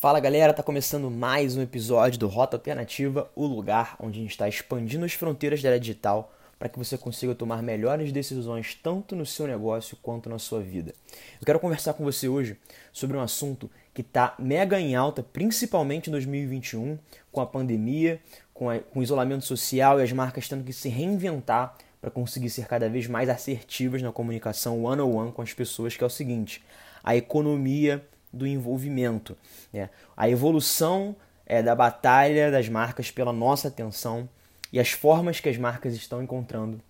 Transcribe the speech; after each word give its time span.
Fala 0.00 0.20
galera, 0.20 0.54
tá 0.54 0.62
começando 0.62 1.10
mais 1.10 1.56
um 1.56 1.60
episódio 1.60 2.20
do 2.20 2.28
Rota 2.28 2.54
Alternativa, 2.54 3.28
o 3.34 3.44
lugar 3.44 3.96
onde 3.98 4.20
a 4.20 4.22
gente 4.22 4.30
está 4.30 4.48
expandindo 4.48 5.04
as 5.04 5.14
fronteiras 5.14 5.60
da 5.60 5.70
área 5.70 5.80
digital 5.80 6.32
para 6.56 6.68
que 6.68 6.78
você 6.78 6.96
consiga 6.96 7.34
tomar 7.34 7.64
melhores 7.64 8.12
decisões 8.12 8.78
tanto 8.80 9.16
no 9.16 9.26
seu 9.26 9.48
negócio 9.48 9.98
quanto 10.00 10.30
na 10.30 10.38
sua 10.38 10.60
vida. 10.60 10.94
Eu 11.40 11.44
quero 11.44 11.58
conversar 11.58 11.94
com 11.94 12.04
você 12.04 12.28
hoje 12.28 12.56
sobre 12.92 13.16
um 13.16 13.20
assunto 13.20 13.68
que 13.92 14.02
está 14.02 14.36
mega 14.38 14.80
em 14.80 14.94
alta, 14.94 15.20
principalmente 15.20 16.06
em 16.06 16.12
2021, 16.12 16.96
com 17.32 17.40
a 17.40 17.46
pandemia, 17.46 18.20
com, 18.54 18.70
a, 18.70 18.78
com 18.78 19.00
o 19.00 19.02
isolamento 19.02 19.44
social 19.44 19.98
e 19.98 20.04
as 20.04 20.12
marcas 20.12 20.48
tendo 20.48 20.62
que 20.62 20.72
se 20.72 20.88
reinventar 20.88 21.76
para 22.00 22.08
conseguir 22.08 22.50
ser 22.50 22.68
cada 22.68 22.88
vez 22.88 23.08
mais 23.08 23.28
assertivas 23.28 24.00
na 24.00 24.12
comunicação 24.12 24.84
one-on-one 24.84 25.26
-on 25.26 25.30
-one 25.30 25.32
com 25.32 25.42
as 25.42 25.52
pessoas, 25.52 25.96
que 25.96 26.04
é 26.04 26.06
o 26.06 26.10
seguinte: 26.10 26.62
a 27.02 27.16
economia 27.16 28.06
do 28.32 28.46
envolvimento, 28.46 29.36
né? 29.72 29.90
a 30.16 30.28
evolução 30.28 31.16
é, 31.46 31.62
da 31.62 31.74
batalha 31.74 32.50
das 32.50 32.68
marcas 32.68 33.10
pela 33.10 33.32
nossa 33.32 33.68
atenção 33.68 34.28
e 34.72 34.78
as 34.78 34.90
formas 34.90 35.40
que 35.40 35.48
as 35.48 35.56
marcas 35.56 35.94
estão 35.94 36.22
encontrando 36.22 36.80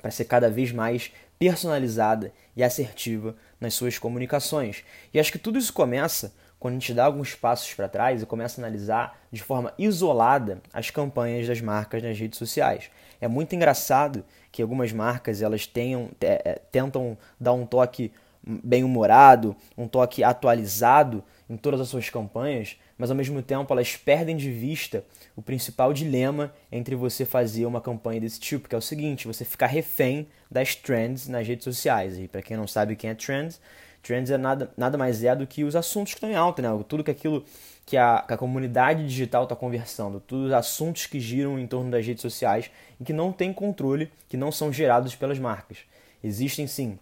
para 0.00 0.10
ser 0.10 0.26
cada 0.26 0.50
vez 0.50 0.72
mais 0.72 1.10
personalizada 1.38 2.32
e 2.56 2.62
assertiva 2.62 3.34
nas 3.60 3.74
suas 3.74 3.98
comunicações. 3.98 4.84
E 5.14 5.18
acho 5.18 5.32
que 5.32 5.38
tudo 5.38 5.58
isso 5.58 5.72
começa 5.72 6.32
quando 6.62 6.74
a 6.74 6.78
gente 6.78 6.94
dá 6.94 7.06
alguns 7.06 7.34
passos 7.34 7.74
para 7.74 7.88
trás 7.88 8.22
e 8.22 8.26
começa 8.26 8.60
a 8.60 8.64
analisar 8.64 9.18
de 9.32 9.42
forma 9.42 9.74
isolada 9.76 10.62
as 10.72 10.90
campanhas 10.90 11.48
das 11.48 11.60
marcas 11.60 12.00
nas 12.02 12.16
redes 12.16 12.38
sociais. 12.38 12.90
É 13.20 13.26
muito 13.26 13.54
engraçado 13.56 14.24
que 14.52 14.62
algumas 14.62 14.92
marcas 14.92 15.42
elas 15.42 15.66
tenham, 15.66 16.10
é, 16.20 16.60
tentam 16.70 17.18
dar 17.40 17.52
um 17.52 17.66
toque 17.66 18.12
bem-humorado, 18.44 19.54
um 19.76 19.86
toque 19.86 20.24
atualizado 20.24 21.22
em 21.48 21.56
todas 21.56 21.80
as 21.80 21.88
suas 21.88 22.10
campanhas, 22.10 22.76
mas 22.98 23.10
ao 23.10 23.16
mesmo 23.16 23.42
tempo 23.42 23.72
elas 23.72 23.96
perdem 23.96 24.36
de 24.36 24.50
vista 24.50 25.04
o 25.36 25.42
principal 25.42 25.92
dilema 25.92 26.52
entre 26.70 26.94
você 26.94 27.24
fazer 27.24 27.66
uma 27.66 27.80
campanha 27.80 28.20
desse 28.20 28.40
tipo, 28.40 28.68
que 28.68 28.74
é 28.74 28.78
o 28.78 28.82
seguinte, 28.82 29.26
você 29.26 29.44
ficar 29.44 29.66
refém 29.66 30.26
das 30.50 30.74
trends 30.74 31.28
nas 31.28 31.46
redes 31.46 31.64
sociais. 31.64 32.18
E 32.18 32.26
para 32.26 32.42
quem 32.42 32.56
não 32.56 32.66
sabe 32.66 32.96
quem 32.96 33.10
é 33.10 33.14
trends, 33.14 33.60
trends 34.02 34.30
é 34.30 34.38
nada, 34.38 34.72
nada 34.76 34.98
mais 34.98 35.22
é 35.22 35.34
do 35.36 35.46
que 35.46 35.62
os 35.62 35.76
assuntos 35.76 36.12
que 36.12 36.18
estão 36.18 36.30
em 36.30 36.34
alta, 36.34 36.62
né? 36.62 36.68
Tudo 36.88 37.04
que 37.04 37.10
aquilo 37.10 37.44
que 37.84 37.96
a, 37.96 38.24
que 38.26 38.34
a 38.34 38.36
comunidade 38.36 39.06
digital 39.06 39.44
está 39.44 39.56
conversando, 39.56 40.20
todos 40.20 40.46
os 40.46 40.52
assuntos 40.52 41.06
que 41.06 41.20
giram 41.20 41.58
em 41.58 41.66
torno 41.66 41.90
das 41.90 42.06
redes 42.06 42.22
sociais 42.22 42.70
e 43.00 43.04
que 43.04 43.12
não 43.12 43.32
tem 43.32 43.52
controle, 43.52 44.10
que 44.28 44.36
não 44.36 44.52
são 44.52 44.72
gerados 44.72 45.14
pelas 45.14 45.38
marcas. 45.38 45.78
Existem 46.22 46.66
sim 46.66 46.98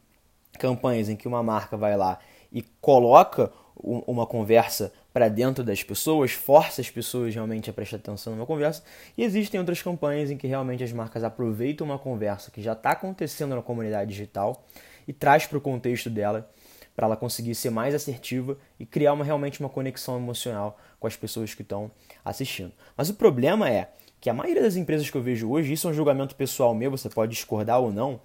campanhas 0.59 1.09
em 1.09 1.17
que 1.17 1.29
uma 1.29 1.43
marca 1.43 1.77
vai 1.77 1.97
lá 1.97 2.19
e 2.53 2.63
coloca 2.81 3.53
uma 3.83 4.27
conversa 4.27 4.93
para 5.13 5.29
dentro 5.29 5.65
das 5.65 5.83
pessoas, 5.83 6.33
força 6.33 6.81
as 6.81 6.91
pessoas 6.91 7.35
realmente 7.35 7.71
a 7.71 7.73
prestar 7.73 7.97
atenção 7.97 8.35
numa 8.35 8.47
conversa, 8.47 8.83
e 9.17 9.25
existem 9.25 9.59
outras 9.59 9.81
campanhas 9.81 10.31
em 10.31 10.37
que 10.37 10.47
realmente 10.47 10.85
as 10.85 10.93
marcas 10.93 11.25
aproveitam 11.25 11.87
uma 11.87 11.99
conversa 11.99 12.51
que 12.51 12.63
já 12.63 12.73
está 12.73 12.91
acontecendo 12.91 13.57
na 13.57 13.63
comunidade 13.63 14.11
digital 14.11 14.65
e 15.09 15.13
traz 15.13 15.47
para 15.47 15.59
o 15.59 15.61
contexto 15.61 16.11
dela 16.11 16.51
para 16.95 17.07
ela 17.07 17.17
conseguir 17.17 17.55
ser 17.55 17.71
mais 17.71 17.95
assertiva 17.95 18.59
e 18.79 18.85
criar 18.85 19.15
uma, 19.15 19.25
realmente 19.25 19.61
uma 19.61 19.71
conexão 19.71 20.19
emocional 20.19 20.79
com 20.99 21.07
as 21.07 21.17
pessoas 21.17 21.55
que 21.55 21.63
estão 21.63 21.91
assistindo. 22.23 22.73
Mas 22.97 23.09
o 23.09 23.15
problema 23.15 23.71
é 23.71 23.91
que 24.21 24.29
a 24.29 24.35
maioria 24.35 24.63
das 24.63 24.77
empresas 24.77 25.09
que 25.09 25.17
eu 25.17 25.23
vejo 25.23 25.51
hoje, 25.51 25.73
isso 25.73 25.89
é 25.89 25.91
um 25.91 25.95
julgamento 25.95 26.35
pessoal 26.35 26.75
meu, 26.75 26.91
você 26.91 27.09
pode 27.09 27.33
discordar 27.33 27.81
ou 27.81 27.91
não, 27.91 28.21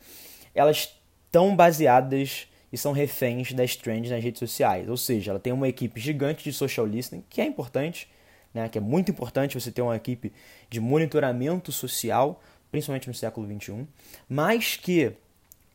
elas 0.53 0.93
estão 1.35 1.53
baseadas 1.53 2.47
e 2.71 2.77
são 2.77 2.93
reféns 2.93 3.51
das 3.51 3.75
trends 3.75 4.09
nas 4.09 4.23
redes 4.23 4.39
sociais. 4.39 4.87
Ou 4.87 4.95
seja, 4.95 5.31
ela 5.31 5.39
tem 5.39 5.51
uma 5.51 5.67
equipe 5.67 5.99
gigante 5.99 6.41
de 6.45 6.53
social 6.53 6.85
listening, 6.85 7.25
que 7.29 7.41
é 7.41 7.45
importante, 7.45 8.07
né, 8.53 8.69
que 8.69 8.77
é 8.77 8.81
muito 8.81 9.11
importante 9.11 9.59
você 9.59 9.69
ter 9.69 9.81
uma 9.81 9.97
equipe 9.97 10.31
de 10.69 10.79
monitoramento 10.79 11.73
social, 11.73 12.41
principalmente 12.71 13.09
no 13.09 13.13
século 13.13 13.45
XXI, 13.45 13.85
mas 14.29 14.77
que 14.77 15.11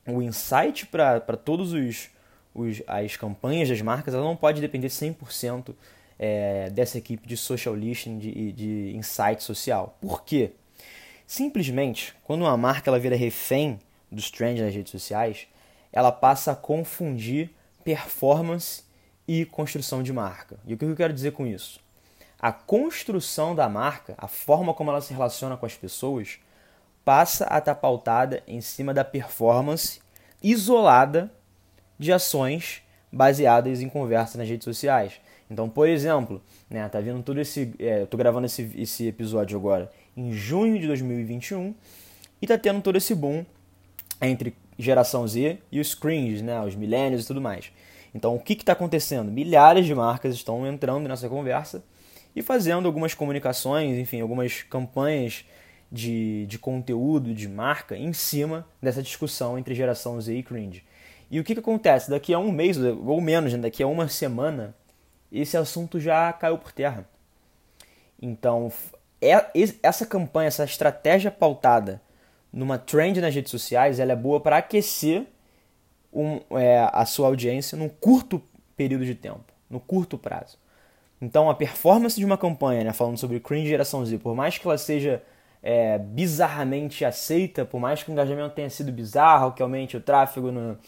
o 0.07 0.23
insight 0.23 0.87
para 0.87 1.21
todos 1.37 1.75
os, 1.75 2.09
os 2.55 2.83
as 2.87 3.19
campanhas 3.19 3.69
das 3.69 3.83
marcas 3.83 4.15
ela 4.15 4.25
não 4.25 4.37
pode 4.37 4.63
depender 4.63 4.89
100% 4.89 5.75
é, 6.19 6.71
dessa 6.71 6.97
equipe 6.97 7.29
de 7.29 7.37
social 7.37 7.75
listening, 7.75 8.19
de, 8.19 8.53
de 8.53 8.93
insight 8.97 9.43
social. 9.43 9.99
Por 10.01 10.25
quê? 10.25 10.53
Simplesmente, 11.27 12.15
quando 12.25 12.41
uma 12.41 12.57
marca 12.57 12.89
ela 12.89 12.99
vira 12.99 13.15
refém 13.15 13.79
dos 14.11 14.31
trends 14.31 14.63
nas 14.63 14.75
redes 14.75 14.91
sociais, 14.91 15.47
ela 15.93 16.13
passa 16.13 16.53
a 16.53 16.57
confundir 16.57 17.51
performance 17.85 18.85
e 19.27 19.45
construção 19.45 20.03
de 20.03 20.13
marca. 20.13 20.59
E 20.67 20.75
o 20.75 20.77
que 20.77 20.85
eu 20.85 20.97
quero 20.97 21.13
dizer 21.13 21.33
com 21.33 21.47
isso? 21.47 21.81
A 22.39 22.53
construção 22.53 23.55
da 23.55 23.69
marca, 23.69 24.15
a 24.17 24.27
forma 24.27 24.73
como 24.73 24.91
ela 24.91 25.01
se 25.01 25.13
relaciona 25.13 25.57
com 25.57 25.67
as 25.67 25.77
pessoas, 25.77 26.39
passa 27.05 27.47
a 27.51 27.59
estar 27.59 27.75
pautada 27.75 28.43
em 28.47 28.61
cima 28.61 28.95
da 28.95 29.05
performance 29.05 30.01
isolada 30.43 31.31
de 31.99 32.13
ações 32.13 32.83
baseadas 33.13 33.81
em 33.81 33.89
conversas 33.89 34.37
nas 34.37 34.49
redes 34.49 34.65
sociais. 34.65 35.21
Então, 35.51 35.69
por 35.69 35.89
exemplo, 35.89 36.41
né, 36.69 36.89
tá 36.89 37.01
vendo 37.01 37.23
todo 37.23 37.41
esse, 37.41 37.75
é, 37.79 38.03
eu 38.03 38.07
tô 38.07 38.17
gravando 38.17 38.47
esse, 38.47 38.71
esse 38.77 39.09
episódio 39.09 39.59
agora 39.59 39.91
em 40.17 40.33
junho 40.33 40.79
de 40.79 40.87
2021 40.87 41.75
e 42.41 42.47
tá 42.47 42.57
tendo 42.57 42.81
todo 42.81 42.97
esse 42.97 43.15
boom 43.15 43.45
entre 44.21 44.55
geração 44.79 45.27
Z 45.27 45.59
e 45.71 45.81
os 45.81 45.95
cringe, 45.95 46.43
né, 46.43 46.61
os 46.63 46.75
millennials 46.75 47.25
e 47.25 47.27
tudo 47.27 47.41
mais. 47.41 47.73
Então, 48.15 48.35
o 48.35 48.41
que 48.41 48.55
está 48.55 48.73
acontecendo? 48.73 49.31
Milhares 49.31 49.87
de 49.87 49.95
marcas 49.95 50.35
estão 50.35 50.67
entrando 50.67 51.09
nessa 51.09 51.29
conversa 51.29 51.83
e 52.35 52.43
fazendo 52.43 52.87
algumas 52.87 53.15
comunicações, 53.15 53.97
enfim, 53.97 54.21
algumas 54.21 54.63
campanhas 54.63 55.45
de, 55.91 56.47
de 56.47 56.59
conteúdo, 56.59 57.35
de 57.35 57.49
marca, 57.49 57.97
em 57.97 58.13
cima 58.13 58.67
dessa 58.81 59.03
discussão 59.03 59.59
entre 59.59 59.75
geração 59.75 60.21
Z 60.21 60.35
e 60.35 60.43
cringe. 60.43 60.85
E 61.31 61.39
o 61.39 61.45
que, 61.45 61.55
que 61.55 61.61
acontece? 61.61 62.11
Daqui 62.11 62.35
a 62.35 62.39
um 62.39 62.51
mês, 62.51 62.77
ou 62.79 63.21
menos, 63.21 63.53
né, 63.53 63.59
daqui 63.61 63.83
a 63.83 63.87
uma 63.87 64.09
semana, 64.09 64.75
esse 65.31 65.57
assunto 65.57 66.01
já 66.01 66.33
caiu 66.33 66.59
por 66.59 66.73
terra. 66.73 67.09
Então, 68.21 68.73
é, 69.21 69.47
essa 69.83 70.05
campanha, 70.05 70.49
essa 70.49 70.65
estratégia 70.65 71.31
pautada 71.31 72.03
numa 72.53 72.79
trend 72.79 73.21
nas 73.21 73.35
redes 73.35 73.51
sociais, 73.51 73.99
ela 73.99 74.13
é 74.13 74.17
boa 74.17 74.41
para 74.41 74.59
aquecer 74.59 75.27
um, 76.13 76.41
é, 76.59 76.89
a 76.93 77.05
sua 77.05 77.29
audiência 77.29 77.77
num 77.79 77.89
curto 77.89 78.43
período 78.77 79.05
de 79.05 79.15
tempo, 79.15 79.45
no 79.69 79.79
curto 79.79 80.19
prazo. 80.19 80.59
Então, 81.21 81.51
a 81.51 81.55
performance 81.55 82.19
de 82.19 82.25
uma 82.25 82.39
campanha, 82.39 82.83
né, 82.83 82.93
falando 82.93 83.19
sobre 83.19 83.39
cringe 83.41 83.69
geração 83.69 84.05
Z, 84.05 84.19
por 84.19 84.35
mais 84.35 84.57
que 84.57 84.67
ela 84.67 84.79
seja 84.79 85.23
é, 85.63 85.99
bizarramente 85.99 87.05
aceita, 87.05 87.65
por 87.65 87.79
mais 87.79 88.03
que 88.03 88.11
o 88.11 88.13
engajamento 88.13 88.55
tenha 88.55 88.71
sido 88.71 88.91
bizarro, 88.91 89.53
que 89.53 89.63
aumente 89.63 89.97
o 89.97 90.01
tráfego 90.01 90.51
no, 90.51 90.79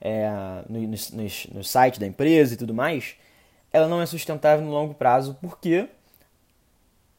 é, 0.00 0.28
no, 0.68 0.80
no, 0.80 0.88
no, 0.88 1.54
no 1.54 1.64
site 1.64 1.98
da 1.98 2.06
empresa 2.06 2.54
e 2.54 2.56
tudo 2.56 2.74
mais, 2.74 3.16
ela 3.72 3.88
não 3.88 4.02
é 4.02 4.06
sustentável 4.06 4.64
no 4.64 4.70
longo 4.70 4.94
prazo, 4.94 5.36
porque 5.40 5.88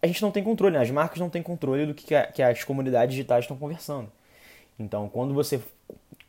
a 0.02 0.08
gente 0.08 0.22
não 0.22 0.32
tem 0.32 0.44
controle, 0.44 0.76
né? 0.76 0.82
as 0.82 0.90
marcas 0.90 1.20
não 1.20 1.30
têm 1.30 1.44
controle 1.44 1.86
do 1.86 1.94
que, 1.94 2.16
que 2.34 2.42
as 2.42 2.64
comunidades 2.64 3.14
digitais 3.14 3.44
estão 3.44 3.56
conversando. 3.56 4.12
Então, 4.80 5.08
quando 5.10 5.34
você 5.34 5.62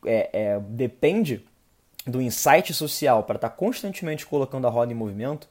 é, 0.04 0.28
é, 0.32 0.60
depende 0.60 1.44
do 2.06 2.20
insight 2.20 2.74
social 2.74 3.22
para 3.22 3.36
estar 3.36 3.48
tá 3.48 3.54
constantemente 3.54 4.26
colocando 4.26 4.66
a 4.66 4.70
roda 4.70 4.92
em 4.92 4.96
movimento, 4.96 5.48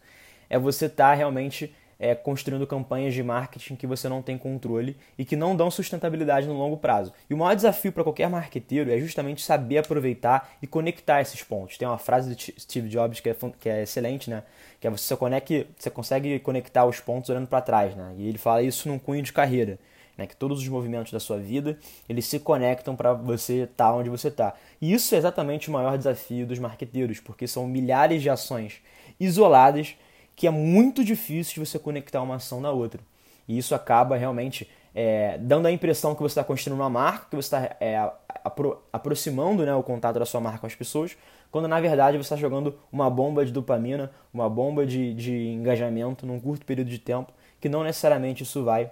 é 0.49 0.59
você 0.59 0.85
estar 0.85 1.09
tá 1.09 1.13
realmente 1.13 1.73
é, 2.01 2.15
construindo 2.15 2.65
campanhas 2.65 3.13
de 3.13 3.21
marketing 3.21 3.75
que 3.75 3.85
você 3.85 4.09
não 4.09 4.23
tem 4.23 4.35
controle 4.35 4.97
e 5.19 5.23
que 5.23 5.35
não 5.35 5.55
dão 5.55 5.69
sustentabilidade 5.69 6.47
no 6.47 6.53
longo 6.55 6.75
prazo. 6.75 7.13
E 7.29 7.33
o 7.33 7.37
maior 7.37 7.55
desafio 7.55 7.91
para 7.91 8.03
qualquer 8.03 8.27
marqueteiro 8.27 8.91
é 8.91 8.97
justamente 8.97 9.43
saber 9.43 9.77
aproveitar 9.77 10.49
e 10.63 10.65
conectar 10.65 11.21
esses 11.21 11.43
pontos. 11.43 11.77
Tem 11.77 11.87
uma 11.87 11.99
frase 11.99 12.33
do 12.33 12.59
Steve 12.59 12.89
Jobs 12.89 13.19
que 13.19 13.29
é, 13.29 13.35
que 13.59 13.69
é 13.69 13.83
excelente, 13.83 14.31
né? 14.31 14.41
Que 14.79 14.87
é 14.87 14.89
você, 14.89 15.15
conecte, 15.15 15.67
você 15.77 15.91
consegue 15.91 16.39
conectar 16.39 16.85
os 16.85 16.99
pontos 16.99 17.29
olhando 17.29 17.45
para 17.45 17.61
trás, 17.61 17.95
né? 17.95 18.15
E 18.17 18.27
ele 18.27 18.39
fala 18.39 18.63
isso 18.63 18.89
num 18.89 18.97
cunho 18.97 19.21
de 19.21 19.31
carreira. 19.31 19.77
Né, 20.17 20.27
que 20.27 20.35
todos 20.35 20.59
os 20.59 20.67
movimentos 20.67 21.09
da 21.09 21.21
sua 21.21 21.37
vida 21.37 21.79
eles 22.07 22.25
se 22.25 22.37
conectam 22.37 22.97
para 22.97 23.13
você 23.13 23.61
estar 23.61 23.85
tá 23.85 23.93
onde 23.93 24.09
você 24.09 24.27
está. 24.27 24.53
E 24.81 24.91
isso 24.91 25.15
é 25.15 25.17
exatamente 25.17 25.69
o 25.69 25.71
maior 25.71 25.97
desafio 25.97 26.45
dos 26.45 26.59
marqueteiros, 26.59 27.21
porque 27.21 27.47
são 27.47 27.65
milhares 27.65 28.21
de 28.21 28.29
ações 28.29 28.81
isoladas 29.17 29.95
que 30.41 30.47
é 30.47 30.49
muito 30.49 31.03
difícil 31.03 31.53
de 31.53 31.69
você 31.69 31.77
conectar 31.77 32.19
uma 32.19 32.37
ação 32.37 32.59
na 32.59 32.71
outra. 32.71 32.99
E 33.47 33.59
isso 33.59 33.75
acaba 33.75 34.17
realmente 34.17 34.67
é, 34.95 35.37
dando 35.37 35.67
a 35.67 35.71
impressão 35.71 36.15
que 36.15 36.21
você 36.23 36.31
está 36.31 36.43
construindo 36.43 36.79
uma 36.79 36.89
marca, 36.89 37.27
que 37.29 37.35
você 37.35 37.45
está 37.45 37.75
é, 37.79 38.11
apro 38.43 38.81
aproximando 38.91 39.63
né, 39.63 39.75
o 39.75 39.83
contato 39.83 40.17
da 40.17 40.25
sua 40.25 40.41
marca 40.41 40.57
com 40.57 40.65
as 40.65 40.73
pessoas, 40.73 41.15
quando 41.51 41.67
na 41.67 41.79
verdade 41.79 42.17
você 42.17 42.23
está 42.33 42.35
jogando 42.35 42.73
uma 42.91 43.07
bomba 43.07 43.45
de 43.45 43.51
dopamina, 43.51 44.09
uma 44.33 44.49
bomba 44.49 44.83
de, 44.83 45.13
de 45.13 45.49
engajamento 45.49 46.25
num 46.25 46.39
curto 46.39 46.65
período 46.65 46.89
de 46.89 46.97
tempo, 46.97 47.31
que 47.59 47.69
não 47.69 47.83
necessariamente 47.83 48.41
isso 48.41 48.63
vai 48.63 48.89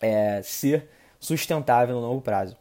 é, 0.00 0.40
ser 0.42 0.88
sustentável 1.20 1.94
no 1.96 2.00
longo 2.00 2.22
prazo. 2.22 2.56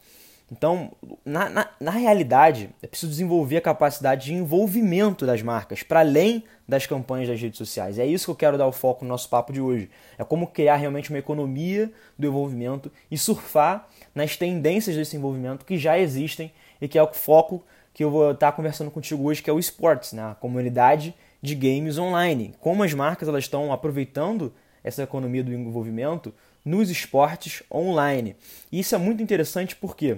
Então, 0.51 0.91
na, 1.23 1.49
na, 1.49 1.69
na, 1.79 1.91
realidade, 1.91 2.69
é 2.83 2.87
preciso 2.87 3.09
desenvolver 3.09 3.55
a 3.55 3.61
capacidade 3.61 4.25
de 4.25 4.33
envolvimento 4.33 5.25
das 5.25 5.41
marcas 5.41 5.81
para 5.81 6.01
além 6.01 6.43
das 6.67 6.85
campanhas 6.85 7.29
das 7.29 7.39
redes 7.39 7.57
sociais. 7.57 7.97
É 7.97 8.05
isso 8.05 8.25
que 8.25 8.31
eu 8.31 8.35
quero 8.35 8.57
dar 8.57 8.67
o 8.67 8.71
foco 8.73 9.05
no 9.05 9.09
nosso 9.09 9.29
papo 9.29 9.53
de 9.53 9.61
hoje. 9.61 9.89
É 10.17 10.25
como 10.25 10.47
criar 10.47 10.75
realmente 10.75 11.09
uma 11.09 11.19
economia 11.19 11.89
do 12.19 12.27
envolvimento 12.27 12.91
e 13.09 13.17
surfar 13.17 13.87
nas 14.13 14.35
tendências 14.35 14.97
desse 14.97 15.15
envolvimento 15.15 15.65
que 15.65 15.77
já 15.77 15.97
existem 15.97 16.51
e 16.81 16.87
que 16.87 16.97
é 16.97 17.03
o 17.03 17.13
foco 17.13 17.63
que 17.93 18.03
eu 18.03 18.11
vou 18.11 18.31
estar 18.31 18.51
conversando 18.51 18.91
contigo 18.91 19.23
hoje, 19.23 19.41
que 19.41 19.49
é 19.49 19.53
o 19.53 19.59
esportes, 19.59 20.11
né? 20.11 20.31
a 20.31 20.35
comunidade 20.35 21.15
de 21.41 21.55
games 21.55 21.97
online. 21.97 22.53
Como 22.59 22.83
as 22.83 22.93
marcas 22.93 23.29
elas 23.29 23.45
estão 23.45 23.71
aproveitando 23.71 24.53
essa 24.83 25.03
economia 25.03 25.43
do 25.43 25.53
envolvimento 25.53 26.33
nos 26.63 26.89
esportes 26.89 27.63
online. 27.71 28.35
E 28.71 28.79
isso 28.79 28.93
é 28.95 28.97
muito 28.97 29.23
interessante 29.23 29.75
porque 29.75 30.17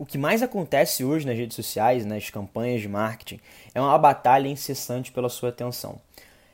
o 0.00 0.06
que 0.06 0.16
mais 0.16 0.42
acontece 0.42 1.04
hoje 1.04 1.26
nas 1.26 1.36
redes 1.36 1.54
sociais, 1.54 2.06
nas 2.06 2.30
campanhas 2.30 2.80
de 2.80 2.88
marketing, 2.88 3.38
é 3.74 3.78
uma 3.82 3.98
batalha 3.98 4.48
incessante 4.48 5.12
pela 5.12 5.28
sua 5.28 5.50
atenção. 5.50 6.00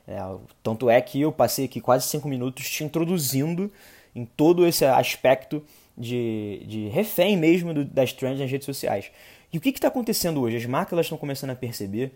É, 0.05 0.17
tanto 0.65 0.91
é 0.91 1.01
que 1.01 1.21
eu 1.21 1.31
passei 1.31 1.67
aqui 1.67 1.81
quase 1.81 2.09
cinco 2.09 2.29
minutos 2.29 2.69
te 2.69 2.83
introduzindo 2.83 3.73
em 4.17 4.25
todo 4.25 4.67
esse 4.67 4.85
aspecto 4.85 5.63
de, 5.97 6.65
de 6.67 6.89
refém 6.89 7.37
mesmo 7.37 7.73
do, 7.73 7.85
das 7.85 8.13
trends 8.13 8.41
nas 8.41 8.51
redes 8.51 8.67
sociais. 8.67 9.13
E 9.53 9.59
o 9.59 9.61
que 9.61 9.69
está 9.69 9.87
acontecendo 9.87 10.41
hoje? 10.41 10.57
As 10.57 10.67
marcas 10.67 10.99
estão 11.07 11.17
começando 11.17 11.51
a 11.51 11.55
perceber 11.57 12.11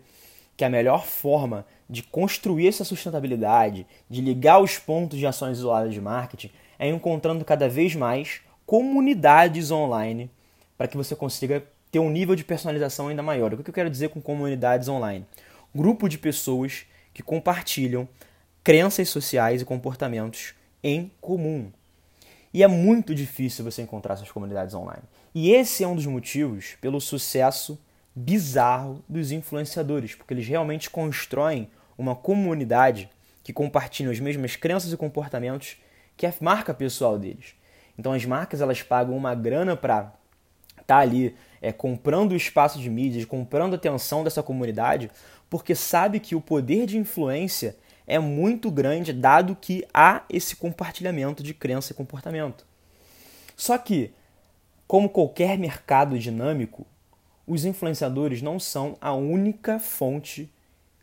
que 0.57 0.65
a 0.65 0.69
melhor 0.69 1.05
forma 1.05 1.65
de 1.89 2.03
construir 2.03 2.67
essa 2.67 2.83
sustentabilidade, 2.83 3.87
de 4.09 4.19
ligar 4.19 4.61
os 4.61 4.77
pontos 4.77 5.17
de 5.17 5.25
ações 5.25 5.59
isoladas 5.59 5.93
de 5.93 6.01
marketing, 6.01 6.51
é 6.77 6.89
encontrando 6.89 7.45
cada 7.45 7.69
vez 7.69 7.95
mais 7.95 8.41
comunidades 8.65 9.71
online 9.71 10.29
para 10.81 10.87
que 10.87 10.97
você 10.97 11.15
consiga 11.15 11.63
ter 11.91 11.99
um 11.99 12.09
nível 12.09 12.35
de 12.35 12.43
personalização 12.43 13.07
ainda 13.07 13.21
maior. 13.21 13.53
O 13.53 13.63
que 13.63 13.69
eu 13.69 13.73
quero 13.73 13.87
dizer 13.87 14.09
com 14.09 14.19
comunidades 14.19 14.87
online? 14.87 15.27
Grupo 15.75 16.09
de 16.09 16.17
pessoas 16.17 16.87
que 17.13 17.21
compartilham 17.21 18.09
crenças 18.63 19.07
sociais 19.07 19.61
e 19.61 19.65
comportamentos 19.65 20.55
em 20.83 21.11
comum. 21.21 21.71
E 22.51 22.63
é 22.63 22.67
muito 22.67 23.13
difícil 23.13 23.63
você 23.63 23.83
encontrar 23.83 24.15
essas 24.15 24.31
comunidades 24.31 24.73
online. 24.73 25.03
E 25.35 25.51
esse 25.51 25.83
é 25.83 25.87
um 25.87 25.95
dos 25.95 26.07
motivos 26.07 26.75
pelo 26.81 26.99
sucesso 26.99 27.79
bizarro 28.15 29.03
dos 29.07 29.31
influenciadores, 29.31 30.15
porque 30.15 30.33
eles 30.33 30.47
realmente 30.47 30.89
constroem 30.89 31.69
uma 31.95 32.15
comunidade 32.15 33.07
que 33.43 33.53
compartilha 33.53 34.09
as 34.09 34.19
mesmas 34.19 34.55
crenças 34.55 34.91
e 34.91 34.97
comportamentos 34.97 35.77
que 36.17 36.25
a 36.25 36.33
marca 36.41 36.73
pessoal 36.73 37.19
deles. 37.19 37.53
Então 37.99 38.13
as 38.13 38.25
marcas 38.25 38.61
elas 38.61 38.81
pagam 38.81 39.15
uma 39.15 39.35
grana 39.35 39.77
para 39.77 40.19
está 40.81 40.97
ali 40.97 41.35
é, 41.61 41.71
comprando 41.71 42.31
o 42.31 42.35
espaço 42.35 42.79
de 42.79 42.89
mídias, 42.89 43.25
comprando 43.25 43.73
a 43.73 43.75
atenção 43.75 44.23
dessa 44.23 44.43
comunidade, 44.43 45.09
porque 45.49 45.75
sabe 45.75 46.19
que 46.19 46.35
o 46.35 46.41
poder 46.41 46.85
de 46.85 46.97
influência 46.97 47.75
é 48.07 48.19
muito 48.19 48.69
grande, 48.71 49.13
dado 49.13 49.55
que 49.55 49.85
há 49.93 50.23
esse 50.29 50.55
compartilhamento 50.55 51.43
de 51.43 51.53
crença 51.53 51.91
e 51.91 51.95
comportamento. 51.95 52.65
Só 53.55 53.77
que, 53.77 54.11
como 54.87 55.07
qualquer 55.07 55.57
mercado 55.57 56.17
dinâmico, 56.17 56.85
os 57.45 57.65
influenciadores 57.65 58.41
não 58.41 58.59
são 58.59 58.97
a 58.99 59.13
única 59.13 59.79
fonte 59.79 60.51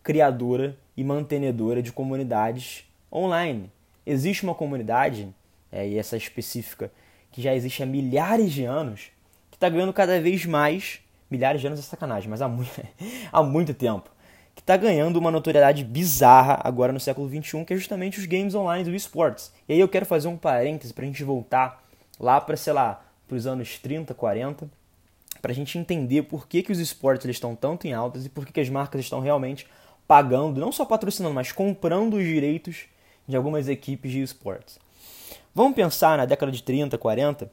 criadora 0.03 0.77
e 0.97 1.05
mantenedora 1.05 1.83
de 1.83 1.93
comunidades 1.93 2.85
online. 3.13 3.71
Existe 4.05 4.45
uma 4.45 4.55
comunidade, 4.55 5.29
é, 5.71 5.87
e 5.87 5.99
essa 5.99 6.17
específica, 6.17 6.91
que 7.31 7.43
já 7.43 7.55
existe 7.55 7.83
há 7.83 7.87
milhares 7.87 8.53
de 8.53 8.65
anos, 8.65 9.11
está 9.59 9.69
ganhando 9.69 9.93
cada 9.93 10.21
vez 10.21 10.47
mais, 10.47 11.01
milhares 11.29 11.61
de 11.61 11.67
anos 11.67 11.81
é 11.81 11.83
sacanagem, 11.83 12.31
mas 12.31 12.41
há 12.41 12.49
muito, 12.49 12.71
há 13.33 13.43
muito 13.43 13.75
tempo, 13.75 14.09
que 14.55 14.63
está 14.63 14.77
ganhando 14.77 15.17
uma 15.17 15.31
notoriedade 15.31 15.85
bizarra 15.85 16.61
agora 16.63 16.93
no 16.93 17.01
século 17.01 17.29
XXI, 17.29 17.65
que 17.65 17.75
é 17.75 17.77
justamente 17.77 18.19
os 18.19 18.27
games 18.27 18.55
online 18.55 18.85
do 18.85 18.95
esportes. 18.95 19.53
E 19.69 19.73
aí 19.73 19.81
eu 19.81 19.89
quero 19.89 20.07
fazer 20.07 20.29
um 20.29 20.37
parêntese 20.37 20.95
para 20.95 21.05
a 21.05 21.07
gente 21.07 21.23
voltar 21.25 21.85
lá 22.19 22.41
para, 22.41 22.57
sei 22.57 22.73
lá, 22.73 23.05
para 23.27 23.37
os 23.37 23.47
anos 23.47 23.79
30, 23.79 24.15
40, 24.15 24.71
para 25.43 25.53
a 25.53 25.55
gente 25.55 25.77
entender 25.77 26.23
por 26.23 26.47
que, 26.47 26.63
que 26.63 26.73
os 26.73 26.79
esportes 26.79 27.29
estão 27.29 27.55
tanto 27.55 27.87
em 27.87 27.93
altas 27.93 28.27
e 28.27 28.29
por 28.29 28.47
que, 28.47 28.53
que 28.53 28.61
as 28.61 28.69
marcas 28.69 29.01
estão 29.01 29.21
realmente 29.21 29.67
pagando, 30.07 30.61
não 30.61 30.73
só 30.73 30.85
patrocinando, 30.85 31.35
mas 31.35 31.53
comprando 31.53 32.15
os 32.15 32.25
direitos 32.25 32.87
de 33.27 33.37
algumas 33.37 33.69
equipes 33.69 34.11
de 34.11 34.23
esportes. 34.23 34.79
Vamos 35.55 35.75
pensar 35.75 36.17
na 36.17 36.25
década 36.25 36.51
de 36.51 36.63
30, 36.63 36.97
40, 36.97 37.51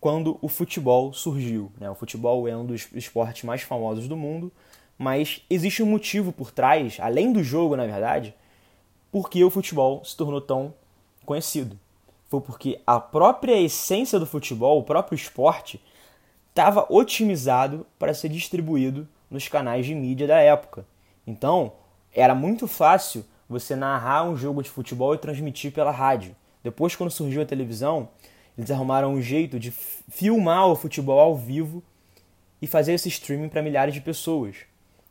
quando 0.00 0.38
o 0.40 0.48
futebol 0.48 1.12
surgiu. 1.12 1.72
Né? 1.78 1.90
O 1.90 1.94
futebol 1.94 2.46
é 2.48 2.56
um 2.56 2.64
dos 2.64 2.88
esportes 2.92 3.44
mais 3.44 3.62
famosos 3.62 4.08
do 4.08 4.16
mundo, 4.16 4.52
mas 4.96 5.42
existe 5.48 5.82
um 5.82 5.86
motivo 5.86 6.32
por 6.32 6.50
trás, 6.50 6.98
além 7.00 7.32
do 7.32 7.42
jogo, 7.42 7.76
na 7.76 7.86
verdade, 7.86 8.34
porque 9.10 9.42
o 9.44 9.50
futebol 9.50 10.04
se 10.04 10.16
tornou 10.16 10.40
tão 10.40 10.74
conhecido. 11.24 11.78
Foi 12.28 12.40
porque 12.40 12.80
a 12.86 13.00
própria 13.00 13.58
essência 13.60 14.18
do 14.18 14.26
futebol, 14.26 14.78
o 14.78 14.84
próprio 14.84 15.16
esporte, 15.16 15.80
estava 16.50 16.86
otimizado 16.90 17.86
para 17.98 18.12
ser 18.12 18.28
distribuído 18.28 19.08
nos 19.30 19.48
canais 19.48 19.86
de 19.86 19.94
mídia 19.94 20.26
da 20.26 20.38
época. 20.38 20.84
Então, 21.26 21.72
era 22.12 22.34
muito 22.34 22.66
fácil 22.66 23.24
você 23.48 23.74
narrar 23.76 24.24
um 24.24 24.36
jogo 24.36 24.62
de 24.62 24.68
futebol 24.68 25.14
e 25.14 25.18
transmitir 25.18 25.72
pela 25.72 25.90
rádio. 25.90 26.34
Depois, 26.62 26.94
quando 26.96 27.10
surgiu 27.10 27.40
a 27.40 27.46
televisão, 27.46 28.08
eles 28.58 28.72
arrumaram 28.72 29.14
um 29.14 29.22
jeito 29.22 29.58
de 29.58 29.70
filmar 29.70 30.66
o 30.66 30.74
futebol 30.74 31.20
ao 31.20 31.36
vivo 31.36 31.80
e 32.60 32.66
fazer 32.66 32.92
esse 32.92 33.08
streaming 33.08 33.48
para 33.48 33.62
milhares 33.62 33.94
de 33.94 34.00
pessoas. 34.00 34.56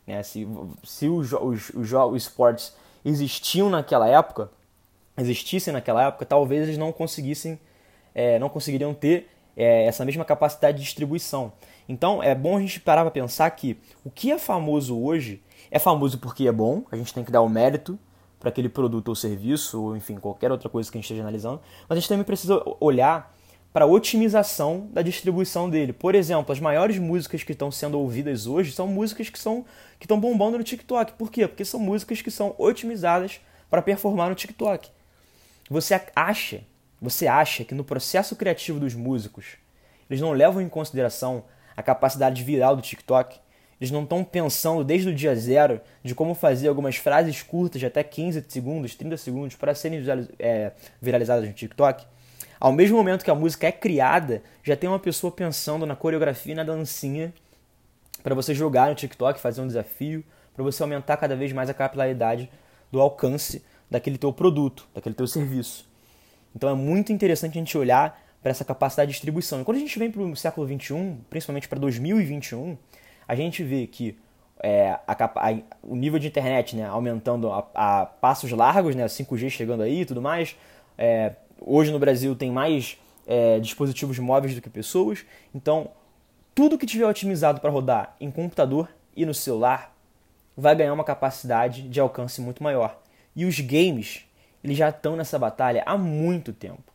Né? 0.06 0.22
Se, 0.22 0.46
se 0.84 1.08
os, 1.08 1.32
os, 1.32 1.70
os, 1.70 1.92
os 1.92 2.22
esportes 2.22 2.76
existiam 3.02 3.70
naquela 3.70 4.06
época, 4.06 4.50
existissem 5.16 5.72
naquela 5.72 6.08
época, 6.08 6.26
talvez 6.26 6.64
eles 6.64 6.76
não 6.76 6.92
conseguissem, 6.92 7.58
é, 8.14 8.38
não 8.38 8.50
conseguiriam 8.50 8.92
ter 8.92 9.30
é, 9.56 9.86
essa 9.86 10.04
mesma 10.04 10.26
capacidade 10.26 10.76
de 10.76 10.84
distribuição. 10.84 11.50
Então 11.88 12.22
é 12.22 12.34
bom 12.34 12.58
a 12.58 12.60
gente 12.60 12.78
parar 12.80 13.00
para 13.00 13.10
pensar 13.10 13.50
que 13.52 13.78
o 14.04 14.10
que 14.10 14.30
é 14.30 14.38
famoso 14.38 15.00
hoje 15.00 15.42
é 15.70 15.78
famoso 15.78 16.18
porque 16.18 16.46
é 16.46 16.52
bom, 16.52 16.84
a 16.92 16.96
gente 16.96 17.14
tem 17.14 17.24
que 17.24 17.32
dar 17.32 17.40
o 17.40 17.48
mérito 17.48 17.98
para 18.38 18.50
aquele 18.50 18.68
produto 18.68 19.08
ou 19.08 19.14
serviço, 19.14 19.82
ou 19.82 19.96
enfim, 19.96 20.16
qualquer 20.16 20.52
outra 20.52 20.68
coisa 20.68 20.90
que 20.90 20.96
a 20.96 21.00
gente 21.00 21.06
esteja 21.06 21.22
analisando, 21.22 21.60
mas 21.88 21.96
a 21.96 22.00
gente 22.00 22.08
também 22.08 22.24
precisa 22.24 22.62
olhar 22.78 23.34
para 23.72 23.86
otimização 23.86 24.88
da 24.92 25.02
distribuição 25.02 25.68
dele. 25.68 25.92
Por 25.92 26.14
exemplo, 26.14 26.52
as 26.52 26.60
maiores 26.60 26.98
músicas 26.98 27.42
que 27.42 27.52
estão 27.52 27.70
sendo 27.70 27.98
ouvidas 27.98 28.46
hoje 28.46 28.72
são 28.72 28.86
músicas 28.86 29.28
que 29.28 29.38
que 29.38 30.04
estão 30.04 30.20
bombando 30.20 30.58
no 30.58 30.64
TikTok. 30.64 31.12
Por 31.12 31.30
quê? 31.30 31.46
Porque 31.46 31.64
são 31.64 31.78
músicas 31.78 32.22
que 32.22 32.30
são 32.30 32.54
otimizadas 32.58 33.40
para 33.70 33.82
performar 33.82 34.28
no 34.28 34.34
TikTok. 34.34 34.90
Você 35.70 36.00
acha, 36.16 36.62
você 37.00 37.26
acha 37.26 37.64
que 37.64 37.74
no 37.74 37.84
processo 37.84 38.34
criativo 38.34 38.80
dos 38.80 38.94
músicos, 38.94 39.56
eles 40.08 40.20
não 40.20 40.32
levam 40.32 40.62
em 40.62 40.68
consideração 40.68 41.44
a 41.76 41.82
capacidade 41.82 42.42
viral 42.42 42.74
do 42.74 42.82
TikTok? 42.82 43.38
Eles 43.80 43.90
não 43.92 44.02
estão 44.02 44.24
pensando 44.24 44.82
desde 44.82 45.10
o 45.10 45.14
dia 45.14 45.36
zero 45.36 45.80
de 46.02 46.14
como 46.14 46.34
fazer 46.34 46.68
algumas 46.68 46.96
frases 46.96 47.42
curtas 47.42 47.78
de 47.78 47.86
até 47.86 48.02
15 48.02 48.44
segundos, 48.48 48.94
30 48.94 49.16
segundos 49.18 49.56
para 49.56 49.74
serem 49.74 50.02
é, 50.38 50.72
viralizadas 51.00 51.46
no 51.46 51.52
TikTok? 51.52 52.04
Ao 52.60 52.72
mesmo 52.72 52.96
momento 52.96 53.24
que 53.24 53.30
a 53.30 53.34
música 53.34 53.66
é 53.66 53.72
criada, 53.72 54.42
já 54.62 54.76
tem 54.76 54.88
uma 54.88 54.98
pessoa 54.98 55.30
pensando 55.32 55.86
na 55.86 55.94
coreografia 55.94 56.52
e 56.52 56.56
na 56.56 56.64
dancinha 56.64 57.32
para 58.22 58.34
você 58.34 58.54
jogar 58.54 58.88
no 58.88 58.94
TikTok, 58.94 59.40
fazer 59.40 59.60
um 59.60 59.66
desafio, 59.66 60.24
para 60.54 60.64
você 60.64 60.82
aumentar 60.82 61.16
cada 61.16 61.36
vez 61.36 61.52
mais 61.52 61.70
a 61.70 61.74
capilaridade 61.74 62.50
do 62.90 63.00
alcance 63.00 63.64
daquele 63.90 64.18
teu 64.18 64.32
produto, 64.32 64.86
daquele 64.94 65.14
teu 65.14 65.26
serviço. 65.26 65.88
Então 66.54 66.68
é 66.68 66.74
muito 66.74 67.12
interessante 67.12 67.52
a 67.52 67.60
gente 67.60 67.78
olhar 67.78 68.20
para 68.42 68.50
essa 68.50 68.64
capacidade 68.64 69.08
de 69.08 69.14
distribuição. 69.14 69.60
E 69.60 69.64
quando 69.64 69.76
a 69.76 69.80
gente 69.80 69.96
vem 69.98 70.10
para 70.10 70.20
o 70.20 70.36
século 70.36 70.66
XXI, 70.66 71.16
principalmente 71.30 71.68
para 71.68 71.78
2021, 71.78 72.76
a 73.26 73.34
gente 73.34 73.62
vê 73.62 73.86
que 73.86 74.18
é, 74.60 74.98
a, 75.06 75.12
a, 75.12 75.58
o 75.82 75.94
nível 75.94 76.18
de 76.18 76.26
internet 76.26 76.74
né, 76.76 76.86
aumentando 76.86 77.52
a, 77.52 77.68
a, 77.74 78.06
passos 78.06 78.50
largos, 78.50 78.96
né, 78.96 79.06
5G 79.06 79.50
chegando 79.50 79.82
aí 79.82 80.00
e 80.00 80.04
tudo 80.04 80.20
mais, 80.20 80.56
é, 80.96 81.32
hoje 81.60 81.90
no 81.90 81.98
Brasil 81.98 82.34
tem 82.34 82.50
mais 82.50 82.98
é, 83.26 83.60
dispositivos 83.60 84.18
móveis 84.18 84.54
do 84.54 84.62
que 84.62 84.70
pessoas, 84.70 85.24
então 85.54 85.90
tudo 86.54 86.78
que 86.78 86.86
tiver 86.86 87.06
otimizado 87.06 87.60
para 87.60 87.70
rodar 87.70 88.16
em 88.20 88.30
computador 88.30 88.88
e 89.14 89.24
no 89.24 89.34
celular 89.34 89.94
vai 90.56 90.74
ganhar 90.74 90.92
uma 90.92 91.04
capacidade 91.04 91.82
de 91.82 92.00
alcance 92.00 92.40
muito 92.40 92.64
maior. 92.64 93.00
E 93.36 93.44
os 93.44 93.60
games, 93.60 94.24
eles 94.64 94.76
já 94.76 94.88
estão 94.88 95.14
nessa 95.14 95.38
batalha 95.38 95.84
há 95.86 95.96
muito 95.96 96.52
tempo. 96.52 96.92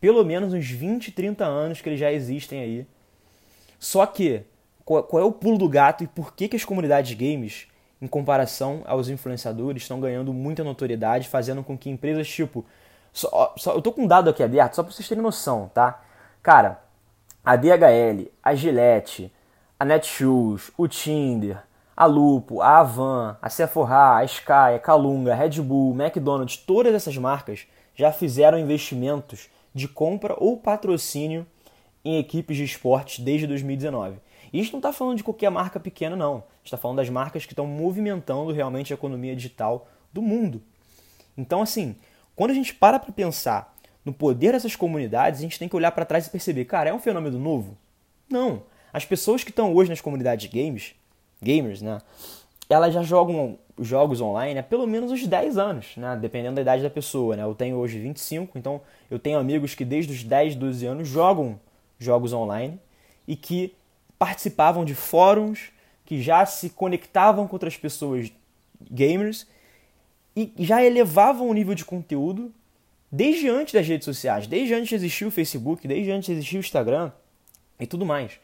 Pelo 0.00 0.24
menos 0.24 0.54
uns 0.54 0.66
20, 0.66 1.12
30 1.12 1.44
anos 1.44 1.82
que 1.82 1.88
eles 1.90 2.00
já 2.00 2.10
existem 2.10 2.60
aí. 2.60 2.86
Só 3.78 4.06
que, 4.06 4.42
qual, 4.84 5.06
é 5.12 5.22
o 5.22 5.32
pulo 5.32 5.58
do 5.58 5.68
gato 5.68 6.02
e 6.02 6.06
por 6.06 6.34
que, 6.34 6.48
que 6.48 6.56
as 6.56 6.64
comunidades 6.64 7.12
games, 7.14 7.66
em 8.00 8.06
comparação 8.06 8.82
aos 8.86 9.10
influenciadores, 9.10 9.82
estão 9.82 10.00
ganhando 10.00 10.32
muita 10.32 10.64
notoriedade, 10.64 11.28
fazendo 11.28 11.62
com 11.62 11.76
que 11.76 11.90
empresas 11.90 12.26
tipo 12.26 12.64
só, 13.14 13.54
só, 13.56 13.72
eu 13.72 13.80
tô 13.80 13.92
com 13.92 14.02
um 14.02 14.06
dado 14.08 14.28
aqui 14.28 14.42
aberto, 14.42 14.74
só 14.74 14.82
pra 14.82 14.92
vocês 14.92 15.08
terem 15.08 15.22
noção, 15.22 15.70
tá? 15.72 16.02
Cara, 16.42 16.80
a 17.44 17.54
DHL, 17.54 18.28
a 18.42 18.54
Gillette, 18.56 19.32
a 19.78 19.84
Netshoes, 19.84 20.72
o 20.76 20.88
Tinder, 20.88 21.62
a 21.96 22.06
Lupo, 22.06 22.60
a 22.60 22.80
Avan, 22.80 23.38
a 23.40 23.48
Sephora, 23.48 24.16
a 24.16 24.24
Sky, 24.24 24.74
a 24.74 24.78
Calunga, 24.80 25.32
a 25.32 25.36
Red 25.36 25.62
Bull, 25.62 25.94
McDonald's, 25.94 26.56
todas 26.56 26.92
essas 26.92 27.16
marcas 27.16 27.68
já 27.94 28.10
fizeram 28.10 28.58
investimentos 28.58 29.48
de 29.72 29.86
compra 29.86 30.34
ou 30.36 30.56
patrocínio 30.56 31.46
em 32.04 32.18
equipes 32.18 32.56
de 32.56 32.64
esportes 32.64 33.24
desde 33.24 33.46
2019. 33.46 34.18
E 34.52 34.58
a 34.58 34.62
gente 34.62 34.72
não 34.72 34.80
está 34.80 34.92
falando 34.92 35.16
de 35.16 35.24
qualquer 35.24 35.50
marca 35.50 35.78
pequena, 35.78 36.16
não. 36.16 36.34
A 36.34 36.56
gente 36.58 36.64
está 36.64 36.76
falando 36.76 36.96
das 36.96 37.08
marcas 37.08 37.46
que 37.46 37.52
estão 37.52 37.66
movimentando 37.66 38.52
realmente 38.52 38.92
a 38.92 38.96
economia 38.96 39.36
digital 39.36 39.86
do 40.12 40.20
mundo. 40.20 40.60
Então, 41.36 41.62
assim, 41.62 41.96
quando 42.34 42.50
a 42.50 42.54
gente 42.54 42.74
para 42.74 42.98
para 42.98 43.12
pensar 43.12 43.74
no 44.04 44.12
poder 44.12 44.52
dessas 44.52 44.76
comunidades, 44.76 45.40
a 45.40 45.42
gente 45.42 45.58
tem 45.58 45.68
que 45.68 45.76
olhar 45.76 45.90
para 45.92 46.04
trás 46.04 46.26
e 46.26 46.30
perceber, 46.30 46.64
cara, 46.66 46.90
é 46.90 46.94
um 46.94 46.98
fenômeno 46.98 47.38
novo? 47.38 47.76
Não. 48.28 48.62
As 48.92 49.04
pessoas 49.04 49.42
que 49.42 49.50
estão 49.50 49.74
hoje 49.74 49.90
nas 49.90 50.00
comunidades 50.00 50.50
games, 50.50 50.94
gamers, 51.40 51.80
né, 51.80 52.00
elas 52.68 52.92
já 52.92 53.02
jogam 53.02 53.58
jogos 53.78 54.20
online 54.20 54.58
há 54.58 54.62
pelo 54.62 54.86
menos 54.86 55.10
uns 55.10 55.26
10 55.26 55.58
anos, 55.58 55.96
né, 55.96 56.16
dependendo 56.20 56.56
da 56.56 56.62
idade 56.62 56.82
da 56.82 56.90
pessoa, 56.90 57.36
né? 57.36 57.42
Eu 57.42 57.54
tenho 57.54 57.76
hoje 57.76 57.98
25, 57.98 58.56
então 58.56 58.80
eu 59.10 59.18
tenho 59.18 59.38
amigos 59.38 59.74
que 59.74 59.84
desde 59.84 60.12
os 60.12 60.22
10, 60.22 60.54
12 60.54 60.86
anos 60.86 61.08
jogam 61.08 61.58
jogos 61.98 62.32
online 62.32 62.78
e 63.26 63.34
que 63.34 63.74
participavam 64.18 64.84
de 64.84 64.94
fóruns, 64.94 65.70
que 66.04 66.22
já 66.22 66.44
se 66.46 66.70
conectavam 66.70 67.48
com 67.48 67.54
outras 67.56 67.76
pessoas 67.76 68.30
gamers 68.80 69.46
e 70.36 70.52
já 70.58 70.84
elevavam 70.84 71.48
o 71.48 71.54
nível 71.54 71.74
de 71.74 71.84
conteúdo 71.84 72.52
desde 73.10 73.48
antes 73.48 73.72
das 73.72 73.86
redes 73.86 74.04
sociais, 74.04 74.46
desde 74.46 74.74
antes 74.74 74.88
de 74.88 74.94
existir 74.96 75.24
o 75.24 75.30
Facebook, 75.30 75.86
desde 75.86 76.10
antes 76.10 76.26
de 76.26 76.32
existir 76.32 76.56
o 76.56 76.60
Instagram 76.60 77.12
e 77.78 77.86
tudo 77.86 78.04
mais. 78.04 78.40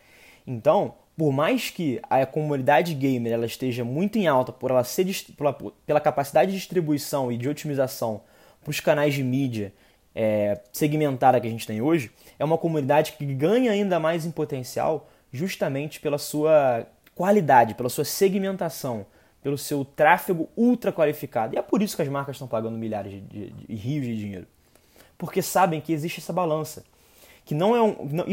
Então, 0.46 0.94
por 1.16 1.32
mais 1.32 1.70
que 1.70 2.00
a 2.08 2.24
comunidade 2.24 2.94
gamer 2.94 3.32
ela 3.32 3.46
esteja 3.46 3.84
muito 3.84 4.18
em 4.18 4.26
alta 4.26 4.52
por 4.52 4.70
ela 4.70 4.84
ser 4.84 5.06
pela, 5.36 5.52
pela 5.52 6.00
capacidade 6.00 6.52
de 6.52 6.56
distribuição 6.56 7.30
e 7.30 7.36
de 7.36 7.48
otimização 7.48 8.22
para 8.62 8.70
os 8.70 8.80
canais 8.80 9.14
de 9.14 9.22
mídia 9.22 9.72
é, 10.14 10.60
segmentada 10.72 11.40
que 11.40 11.46
a 11.46 11.50
gente 11.50 11.66
tem 11.66 11.80
hoje, 11.80 12.10
é 12.38 12.44
uma 12.44 12.58
comunidade 12.58 13.12
que 13.12 13.24
ganha 13.26 13.70
ainda 13.72 13.98
mais 13.98 14.24
em 14.24 14.30
potencial 14.30 15.08
justamente 15.32 16.00
pela 16.00 16.18
sua 16.18 16.86
qualidade, 17.14 17.74
pela 17.74 17.88
sua 17.88 18.04
segmentação, 18.04 19.06
pelo 19.42 19.58
seu 19.58 19.84
tráfego 19.84 20.48
ultra 20.56 20.92
qualificado. 20.92 21.54
E 21.54 21.58
é 21.58 21.62
por 21.62 21.82
isso 21.82 21.96
que 21.96 22.02
as 22.02 22.08
marcas 22.08 22.36
estão 22.36 22.48
pagando 22.48 22.76
milhares 22.76 23.12
de, 23.12 23.20
de, 23.20 23.50
de 23.50 23.74
rios 23.74 24.04
de 24.04 24.16
dinheiro 24.16 24.46
porque 25.20 25.42
sabem 25.42 25.82
que 25.82 25.92
existe 25.92 26.18
essa 26.18 26.32
balança. 26.32 26.82
Que 27.44 27.54
não 27.54 27.76
é 27.76 27.82
um. 27.82 28.08
Não, 28.10 28.24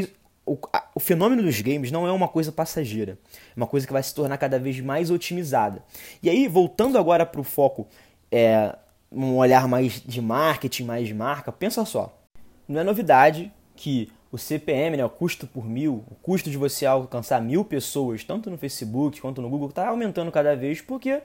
o, 0.46 0.58
a, 0.72 0.86
o, 0.96 1.00
fenômeno 1.02 1.44
dos 1.44 1.60
games 1.60 1.92
não 1.92 2.08
é 2.08 2.12
uma 2.14 2.30
coisa 2.30 2.50
passageira. 2.50 3.20
É 3.36 3.58
uma 3.58 3.68
coisa 3.68 3.86
que 3.86 3.92
vai 3.92 4.02
se 4.02 4.16
tornar 4.16 4.38
cada 4.38 4.58
vez 4.58 4.80
mais 4.80 5.12
otimizada. 5.12 5.84
E 6.24 6.30
aí, 6.30 6.48
voltando 6.48 6.98
agora 6.98 7.26
para 7.26 7.42
o 7.42 7.44
foco, 7.44 7.86
é, 8.32 8.74
um 9.12 9.36
olhar 9.36 9.68
mais 9.68 10.02
de 10.02 10.22
marketing, 10.22 10.86
mais 10.86 11.08
de 11.10 11.14
marca, 11.14 11.52
pensa 11.52 11.84
só. 11.84 12.18
Não 12.66 12.80
é 12.80 12.84
novidade 12.86 13.52
que 13.76 14.10
o 14.38 14.40
CPM, 14.40 14.96
né, 14.96 15.04
o 15.04 15.10
custo 15.10 15.48
por 15.48 15.66
mil, 15.66 16.06
o 16.10 16.16
custo 16.16 16.50
de 16.50 16.58
você 16.58 16.86
alcançar 16.86 17.42
mil 17.42 17.66
pessoas, 17.66 18.24
tanto 18.24 18.50
no 18.50 18.58
Facebook 18.58 19.20
quanto 19.20 19.42
no 19.42 19.50
Google, 19.50 19.70
está 19.70 19.88
aumentando 19.88 20.32
cada 20.32 20.56
vez 20.56 20.80
porque 20.80 21.22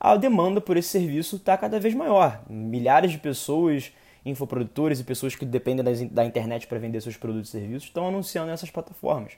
a 0.00 0.16
demanda 0.16 0.60
por 0.60 0.76
esse 0.76 0.88
serviço 0.88 1.36
está 1.36 1.56
cada 1.56 1.78
vez 1.78 1.94
maior. 1.94 2.42
Milhares 2.48 3.12
de 3.12 3.18
pessoas 3.18 3.92
infoprodutores 4.24 4.98
e 4.98 5.04
pessoas 5.04 5.36
que 5.36 5.44
dependem 5.44 5.84
da 6.10 6.24
internet 6.24 6.66
para 6.66 6.78
vender 6.78 7.00
seus 7.02 7.16
produtos 7.16 7.50
e 7.50 7.52
serviços 7.52 7.84
estão 7.84 8.08
anunciando 8.08 8.48
nessas 8.48 8.70
plataformas. 8.70 9.34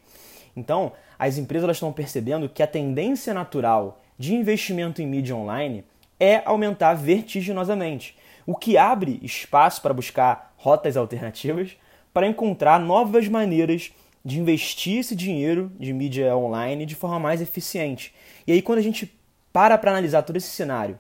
Então, 0.57 0.93
as 1.19 1.37
empresas 1.37 1.69
estão 1.73 1.93
percebendo 1.93 2.49
que 2.49 2.63
a 2.63 2.67
tendência 2.67 3.35
natural 3.35 4.01
de 4.17 4.35
investimento 4.35 5.03
em 5.03 5.07
mídia 5.07 5.35
online 5.35 5.85
é 6.19 6.41
aumentar 6.47 6.95
vertiginosamente, 6.95 8.17
o 8.47 8.55
que 8.55 8.79
abre 8.79 9.19
espaço 9.23 9.83
para 9.83 9.93
buscar 9.93 10.55
rotas 10.57 10.97
alternativas 10.97 11.77
para 12.17 12.27
encontrar 12.27 12.81
novas 12.81 13.29
maneiras 13.29 13.93
de 14.25 14.41
investir 14.41 15.01
esse 15.01 15.15
dinheiro 15.15 15.71
de 15.79 15.93
mídia 15.93 16.35
online 16.35 16.87
de 16.87 16.95
forma 16.95 17.21
mais 17.21 17.43
eficiente. 17.43 18.15
E 18.47 18.53
aí, 18.53 18.63
quando 18.63 18.79
a 18.79 18.83
gente 18.83 19.15
para 19.53 19.77
para 19.77 19.91
analisar 19.91 20.23
todo 20.23 20.37
esse 20.37 20.49
cenário 20.49 20.99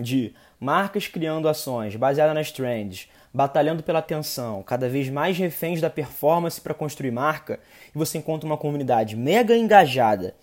de 0.00 0.32
marcas 0.58 1.06
criando 1.06 1.50
ações 1.50 1.96
baseadas 1.96 2.34
nas 2.34 2.50
trends, 2.50 3.10
batalhando 3.30 3.82
pela 3.82 3.98
atenção, 3.98 4.62
cada 4.62 4.88
vez 4.88 5.10
mais 5.10 5.36
reféns 5.36 5.82
da 5.82 5.90
performance 5.90 6.58
para 6.58 6.72
construir 6.72 7.10
marca, 7.10 7.60
e 7.94 7.98
você 7.98 8.16
encontra 8.16 8.46
uma 8.46 8.56
comunidade 8.56 9.16
mega 9.16 9.54
engajada, 9.54 10.34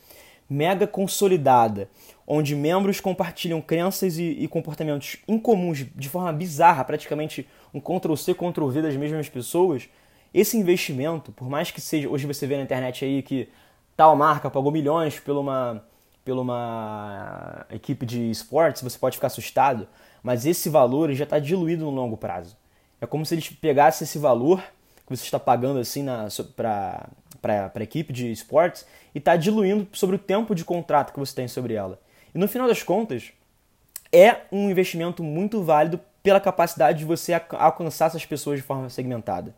mega 0.48 0.86
consolidada, 0.86 1.90
onde 2.28 2.56
membros 2.56 3.00
compartilham 3.00 3.60
crenças 3.60 4.20
e, 4.20 4.24
e 4.24 4.48
comportamentos 4.48 5.18
incomuns 5.28 5.84
de 5.96 6.10
forma 6.10 6.32
bizarra, 6.32 6.84
praticamente 6.84 7.48
um 7.76 7.82
Ctrl-C, 7.82 8.34
Ctrl-V 8.34 8.82
das 8.82 8.96
mesmas 8.96 9.28
pessoas, 9.28 9.90
esse 10.34 10.58
investimento, 10.58 11.34
por 11.34 11.50
mais 11.50 11.72
que 11.72 11.82
seja, 11.82 12.08
hoje 12.08 12.26
você 12.26 12.48
vê 12.48 12.56
na 12.56 12.64
internet 12.64 13.04
aí 13.04 13.22
que 13.22 13.50
tal 13.98 14.16
marca 14.16 14.50
pagou 14.50 14.72
milhões 14.72 15.20
por 15.20 15.36
uma, 15.36 15.84
por 16.24 16.38
uma 16.38 17.66
equipe 17.70 18.06
de 18.06 18.32
esportes, 18.32 18.82
você 18.82 18.98
pode 18.98 19.18
ficar 19.18 19.28
assustado, 19.28 19.88
mas 20.24 20.46
esse 20.46 20.70
valor 20.70 21.12
já 21.12 21.26
está 21.26 21.38
diluído 21.38 21.84
no 21.84 21.92
longo 21.92 22.16
prazo. 22.16 22.56
É 23.02 23.06
como 23.06 23.26
se 23.26 23.36
eles 23.36 23.50
pegassem 23.50 24.06
esse 24.06 24.18
valor 24.18 24.62
que 25.06 25.16
você 25.16 25.26
está 25.26 25.40
pagando 25.40 25.78
assim 25.80 26.06
para 26.56 27.10
a 27.44 27.84
equipe 27.84 28.14
de 28.14 28.32
esportes 28.32 28.86
e 29.14 29.18
está 29.18 29.36
diluindo 29.36 29.86
sobre 29.92 30.16
o 30.16 30.20
tempo 30.20 30.56
de 30.56 30.64
contrato 30.64 31.12
que 31.12 31.20
você 31.20 31.36
tem 31.36 31.48
sobre 31.50 31.74
ela. 31.74 32.00
E 32.34 32.38
no 32.38 32.48
final 32.48 32.70
das 32.70 32.82
contas, 32.82 33.34
é 34.12 34.44
um 34.50 34.70
investimento 34.70 35.22
muito 35.22 35.62
válido 35.62 36.00
pela 36.26 36.40
capacidade 36.40 36.98
de 36.98 37.06
você 37.06 37.40
alcançar 37.52 38.08
essas 38.08 38.26
pessoas 38.26 38.58
de 38.58 38.64
forma 38.64 38.90
segmentada. 38.90 39.56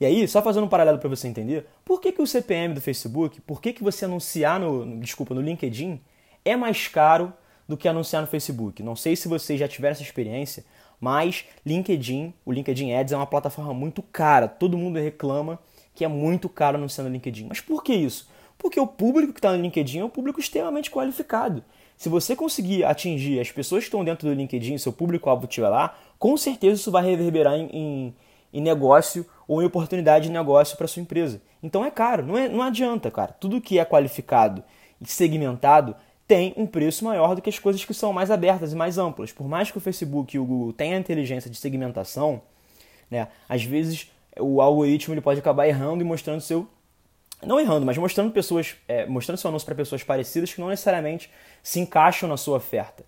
E 0.00 0.04
aí, 0.04 0.26
só 0.26 0.42
fazendo 0.42 0.64
um 0.64 0.68
paralelo 0.68 0.98
para 0.98 1.08
você 1.08 1.28
entender, 1.28 1.68
por 1.84 2.00
que, 2.00 2.10
que 2.10 2.20
o 2.20 2.26
CPM 2.26 2.74
do 2.74 2.80
Facebook, 2.80 3.40
por 3.42 3.62
que, 3.62 3.72
que 3.72 3.84
você 3.84 4.04
anunciar 4.04 4.58
no, 4.58 4.98
desculpa, 4.98 5.32
no 5.32 5.40
LinkedIn 5.40 6.00
é 6.44 6.56
mais 6.56 6.88
caro 6.88 7.32
do 7.68 7.76
que 7.76 7.86
anunciar 7.86 8.20
no 8.20 8.26
Facebook. 8.26 8.82
Não 8.82 8.96
sei 8.96 9.14
se 9.14 9.28
vocês 9.28 9.60
já 9.60 9.68
tiveram 9.68 9.92
essa 9.92 10.02
experiência, 10.02 10.64
mas 11.00 11.44
LinkedIn, 11.64 12.34
o 12.44 12.50
LinkedIn 12.50 12.94
Ads 12.94 13.12
é 13.12 13.16
uma 13.16 13.26
plataforma 13.26 13.72
muito 13.72 14.02
cara. 14.02 14.48
Todo 14.48 14.76
mundo 14.76 14.98
reclama 14.98 15.60
que 15.94 16.04
é 16.04 16.08
muito 16.08 16.48
caro 16.48 16.78
anunciar 16.78 17.06
no 17.06 17.12
LinkedIn. 17.12 17.46
Mas 17.48 17.60
por 17.60 17.84
que 17.84 17.94
isso? 17.94 18.28
Porque 18.58 18.80
o 18.80 18.88
público 18.88 19.32
que 19.32 19.38
está 19.38 19.52
no 19.52 19.62
LinkedIn 19.62 20.00
é 20.00 20.04
um 20.04 20.10
público 20.10 20.40
extremamente 20.40 20.90
qualificado. 20.90 21.62
Se 21.98 22.08
você 22.08 22.36
conseguir 22.36 22.84
atingir 22.84 23.40
as 23.40 23.50
pessoas 23.50 23.82
que 23.82 23.88
estão 23.88 24.04
dentro 24.04 24.28
do 24.28 24.32
LinkedIn, 24.32 24.78
seu 24.78 24.92
público-alvo 24.92 25.46
estiver 25.46 25.68
lá, 25.68 25.98
com 26.16 26.36
certeza 26.36 26.80
isso 26.80 26.92
vai 26.92 27.04
reverberar 27.04 27.54
em, 27.54 27.66
em, 27.72 28.14
em 28.52 28.60
negócio 28.60 29.26
ou 29.48 29.60
em 29.60 29.66
oportunidade 29.66 30.26
de 30.26 30.32
negócio 30.32 30.76
para 30.76 30.86
sua 30.86 31.02
empresa. 31.02 31.42
Então 31.60 31.84
é 31.84 31.90
caro, 31.90 32.24
não, 32.24 32.38
é, 32.38 32.48
não 32.48 32.62
adianta, 32.62 33.10
cara. 33.10 33.32
Tudo 33.32 33.60
que 33.60 33.80
é 33.80 33.84
qualificado 33.84 34.62
e 35.00 35.08
segmentado 35.08 35.96
tem 36.28 36.54
um 36.56 36.66
preço 36.66 37.04
maior 37.04 37.34
do 37.34 37.42
que 37.42 37.50
as 37.50 37.58
coisas 37.58 37.84
que 37.84 37.92
são 37.92 38.12
mais 38.12 38.30
abertas 38.30 38.72
e 38.72 38.76
mais 38.76 38.96
amplas. 38.96 39.32
Por 39.32 39.48
mais 39.48 39.72
que 39.72 39.78
o 39.78 39.80
Facebook 39.80 40.36
e 40.36 40.38
o 40.38 40.44
Google 40.44 40.72
tenham 40.72 40.96
a 40.96 41.00
inteligência 41.00 41.50
de 41.50 41.56
segmentação, 41.56 42.40
né, 43.10 43.26
às 43.48 43.64
vezes 43.64 44.08
o 44.38 44.60
algoritmo 44.60 45.14
ele 45.14 45.20
pode 45.20 45.40
acabar 45.40 45.66
errando 45.66 46.04
e 46.04 46.06
mostrando 46.06 46.40
seu 46.40 46.68
não 47.46 47.60
errando, 47.60 47.86
mas 47.86 47.96
mostrando 47.96 48.32
pessoas, 48.32 48.76
é, 48.88 49.06
mostrando 49.06 49.38
seu 49.38 49.48
anúncio 49.48 49.66
para 49.66 49.74
pessoas 49.74 50.02
parecidas 50.02 50.52
que 50.52 50.60
não 50.60 50.68
necessariamente 50.68 51.30
se 51.62 51.78
encaixam 51.80 52.28
na 52.28 52.36
sua 52.36 52.56
oferta. 52.56 53.04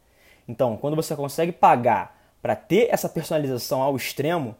Então, 0.47 0.77
quando 0.77 0.97
você 0.97 1.15
consegue 1.17 1.53
pagar 1.53 2.19
para 2.41 2.57
ter 2.57 2.89
essa 2.91 3.09
personalização 3.09 3.83
ao 3.83 3.97
extremo, 3.97 4.57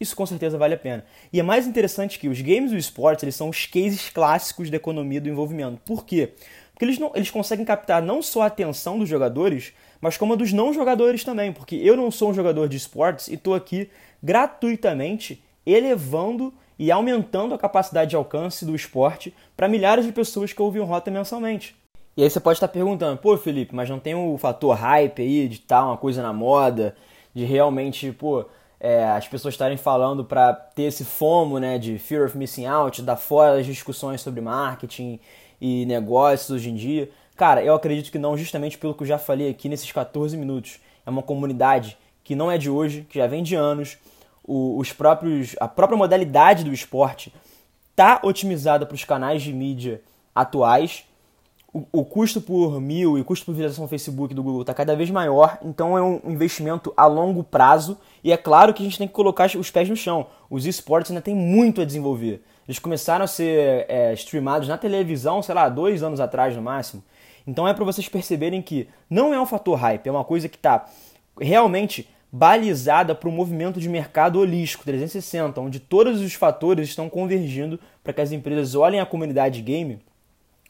isso 0.00 0.16
com 0.16 0.26
certeza 0.26 0.58
vale 0.58 0.74
a 0.74 0.78
pena. 0.78 1.04
E 1.32 1.38
é 1.38 1.42
mais 1.42 1.66
interessante 1.66 2.18
que 2.18 2.28
os 2.28 2.40
games 2.40 2.72
e 2.72 2.74
o 2.74 2.78
esportes 2.78 3.22
eles 3.22 3.36
são 3.36 3.48
os 3.48 3.66
cases 3.66 4.10
clássicos 4.10 4.68
da 4.68 4.76
economia 4.76 5.20
do 5.20 5.28
envolvimento. 5.28 5.80
Por 5.84 6.04
quê? 6.04 6.32
Porque 6.72 6.84
eles, 6.84 6.98
não, 6.98 7.12
eles 7.14 7.30
conseguem 7.30 7.64
captar 7.64 8.02
não 8.02 8.20
só 8.20 8.42
a 8.42 8.46
atenção 8.46 8.98
dos 8.98 9.08
jogadores, 9.08 9.72
mas 10.00 10.16
como 10.16 10.32
a 10.32 10.36
dos 10.36 10.52
não 10.52 10.72
jogadores 10.72 11.22
também. 11.22 11.52
Porque 11.52 11.76
eu 11.76 11.96
não 11.96 12.10
sou 12.10 12.30
um 12.30 12.34
jogador 12.34 12.68
de 12.68 12.76
esportes 12.76 13.28
e 13.28 13.34
estou 13.34 13.54
aqui 13.54 13.88
gratuitamente 14.20 15.42
elevando 15.64 16.52
e 16.78 16.90
aumentando 16.90 17.54
a 17.54 17.58
capacidade 17.58 18.10
de 18.10 18.16
alcance 18.16 18.64
do 18.64 18.74
esporte 18.74 19.34
para 19.56 19.68
milhares 19.68 20.04
de 20.04 20.12
pessoas 20.12 20.52
que 20.52 20.62
ouvem 20.62 20.80
o 20.82 20.84
Rota 20.84 21.10
mensalmente. 21.10 21.76
E 22.16 22.22
aí 22.22 22.28
você 22.28 22.40
pode 22.40 22.56
estar 22.56 22.68
perguntando, 22.68 23.16
pô 23.18 23.36
Felipe, 23.36 23.74
mas 23.74 23.88
não 23.88 23.98
tem 23.98 24.14
o 24.14 24.36
fator 24.36 24.76
hype 24.76 25.22
aí 25.22 25.48
de 25.48 25.56
estar 25.56 25.84
uma 25.84 25.96
coisa 25.96 26.22
na 26.22 26.32
moda, 26.32 26.94
de 27.34 27.44
realmente, 27.44 28.12
pô, 28.12 28.44
é, 28.78 29.04
as 29.04 29.28
pessoas 29.28 29.54
estarem 29.54 29.76
falando 29.76 30.24
para 30.24 30.52
ter 30.52 30.82
esse 30.82 31.04
fomo, 31.04 31.58
né, 31.58 31.78
de 31.78 31.98
fear 31.98 32.26
of 32.26 32.36
missing 32.36 32.66
out, 32.66 33.00
dar 33.00 33.16
fora 33.16 33.58
as 33.58 33.64
discussões 33.64 34.20
sobre 34.20 34.40
marketing 34.40 35.20
e 35.60 35.86
negócios 35.86 36.50
hoje 36.50 36.68
em 36.68 36.74
dia? 36.74 37.08
Cara, 37.36 37.64
eu 37.64 37.74
acredito 37.74 38.10
que 38.10 38.18
não, 38.18 38.36
justamente 38.36 38.76
pelo 38.76 38.94
que 38.94 39.02
eu 39.02 39.06
já 39.06 39.18
falei 39.18 39.48
aqui 39.48 39.68
nesses 39.68 39.90
14 39.90 40.36
minutos. 40.36 40.80
É 41.06 41.10
uma 41.10 41.22
comunidade 41.22 41.96
que 42.22 42.34
não 42.34 42.50
é 42.50 42.58
de 42.58 42.68
hoje, 42.68 43.06
que 43.08 43.18
já 43.18 43.26
vem 43.26 43.42
de 43.42 43.54
anos. 43.54 43.96
O, 44.44 44.78
os 44.78 44.92
próprios, 44.92 45.54
a 45.60 45.68
própria 45.68 45.96
modalidade 45.96 46.64
do 46.64 46.72
esporte 46.72 47.32
está 47.90 48.20
otimizada 48.22 48.84
para 48.84 48.94
os 48.94 49.04
canais 49.04 49.42
de 49.42 49.52
mídia 49.52 50.02
atuais. 50.34 51.04
O, 51.72 51.86
o, 51.90 52.04
custo 52.04 52.40
por 52.40 52.80
mil 52.80 53.16
e 53.16 53.22
o 53.22 53.24
custo 53.24 53.46
por 53.46 53.52
visualização 53.52 53.84
no 53.84 53.88
Facebook 53.88 54.34
do 54.34 54.42
Google 54.42 54.60
está 54.60 54.74
cada 54.74 54.94
vez 54.94 55.10
maior, 55.10 55.56
então 55.62 55.96
é 55.96 56.02
um 56.02 56.20
investimento 56.26 56.92
a 56.94 57.06
longo 57.06 57.42
prazo. 57.42 57.96
E 58.22 58.30
é 58.30 58.36
claro 58.36 58.74
que 58.74 58.82
a 58.82 58.84
gente 58.84 58.98
tem 58.98 59.08
que 59.08 59.14
colocar 59.14 59.46
os 59.56 59.70
pés 59.70 59.88
no 59.88 59.96
chão. 59.96 60.26
Os 60.50 60.66
esportes 60.66 61.10
ainda 61.10 61.22
tem 61.22 61.34
muito 61.34 61.80
a 61.80 61.84
desenvolver. 61.84 62.42
Eles 62.68 62.78
começaram 62.78 63.24
a 63.24 63.28
ser 63.28 63.86
é, 63.88 64.12
streamados 64.12 64.68
na 64.68 64.76
televisão, 64.76 65.42
sei 65.42 65.54
lá, 65.54 65.68
dois 65.68 66.02
anos 66.02 66.20
atrás 66.20 66.54
no 66.54 66.62
máximo. 66.62 67.02
Então 67.46 67.66
é 67.66 67.74
para 67.74 67.84
vocês 67.84 68.08
perceberem 68.08 68.62
que 68.62 68.88
não 69.08 69.32
é 69.34 69.40
um 69.40 69.46
fator 69.46 69.76
hype, 69.76 70.06
é 70.06 70.10
uma 70.10 70.24
coisa 70.24 70.48
que 70.48 70.56
está 70.56 70.86
realmente 71.40 72.08
balizada 72.32 73.14
para 73.14 73.28
um 73.28 73.32
movimento 73.32 73.78
de 73.78 73.90
mercado 73.90 74.40
holístico 74.40 74.84
360, 74.84 75.60
onde 75.60 75.78
todos 75.78 76.22
os 76.22 76.32
fatores 76.32 76.88
estão 76.88 77.10
convergindo 77.10 77.78
para 78.02 78.14
que 78.14 78.22
as 78.22 78.32
empresas 78.32 78.74
olhem 78.74 79.00
a 79.00 79.04
comunidade 79.04 79.60
game 79.60 80.00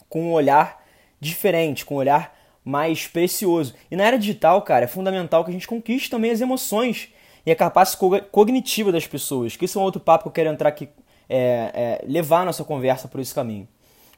com 0.09 0.25
um 0.25 0.33
olhar 0.33 0.83
diferente, 1.21 1.85
com 1.85 1.95
um 1.95 1.99
olhar 1.99 2.37
mais 2.65 3.07
precioso. 3.07 3.75
E 3.89 3.95
na 3.95 4.05
era 4.05 4.19
digital, 4.19 4.61
cara, 4.63 4.87
é 4.87 4.89
fundamental 4.89 5.45
que 5.45 5.51
a 5.51 5.53
gente 5.53 5.69
conquiste 5.69 6.11
também 6.11 6.33
as 6.33 6.41
emoções 6.41 7.11
e 7.47 7.53
a 7.53 7.57
capacidade 7.57 8.27
cognitiva 8.33 8.91
das 8.91 9.07
pessoas, 9.07 9.57
que 9.57 9.65
esse 9.65 9.77
é 9.77 9.81
um 9.81 9.85
outro 9.85 10.01
papo 10.01 10.25
que 10.25 10.29
eu 10.29 10.33
quero 10.33 10.51
entrar 10.51 10.69
aqui, 10.69 10.89
é, 11.29 11.71
é, 11.75 12.05
levar 12.07 12.41
a 12.41 12.45
nossa 12.47 12.65
conversa 12.65 13.07
por 13.07 13.21
esse 13.21 13.35
caminho. 13.35 13.69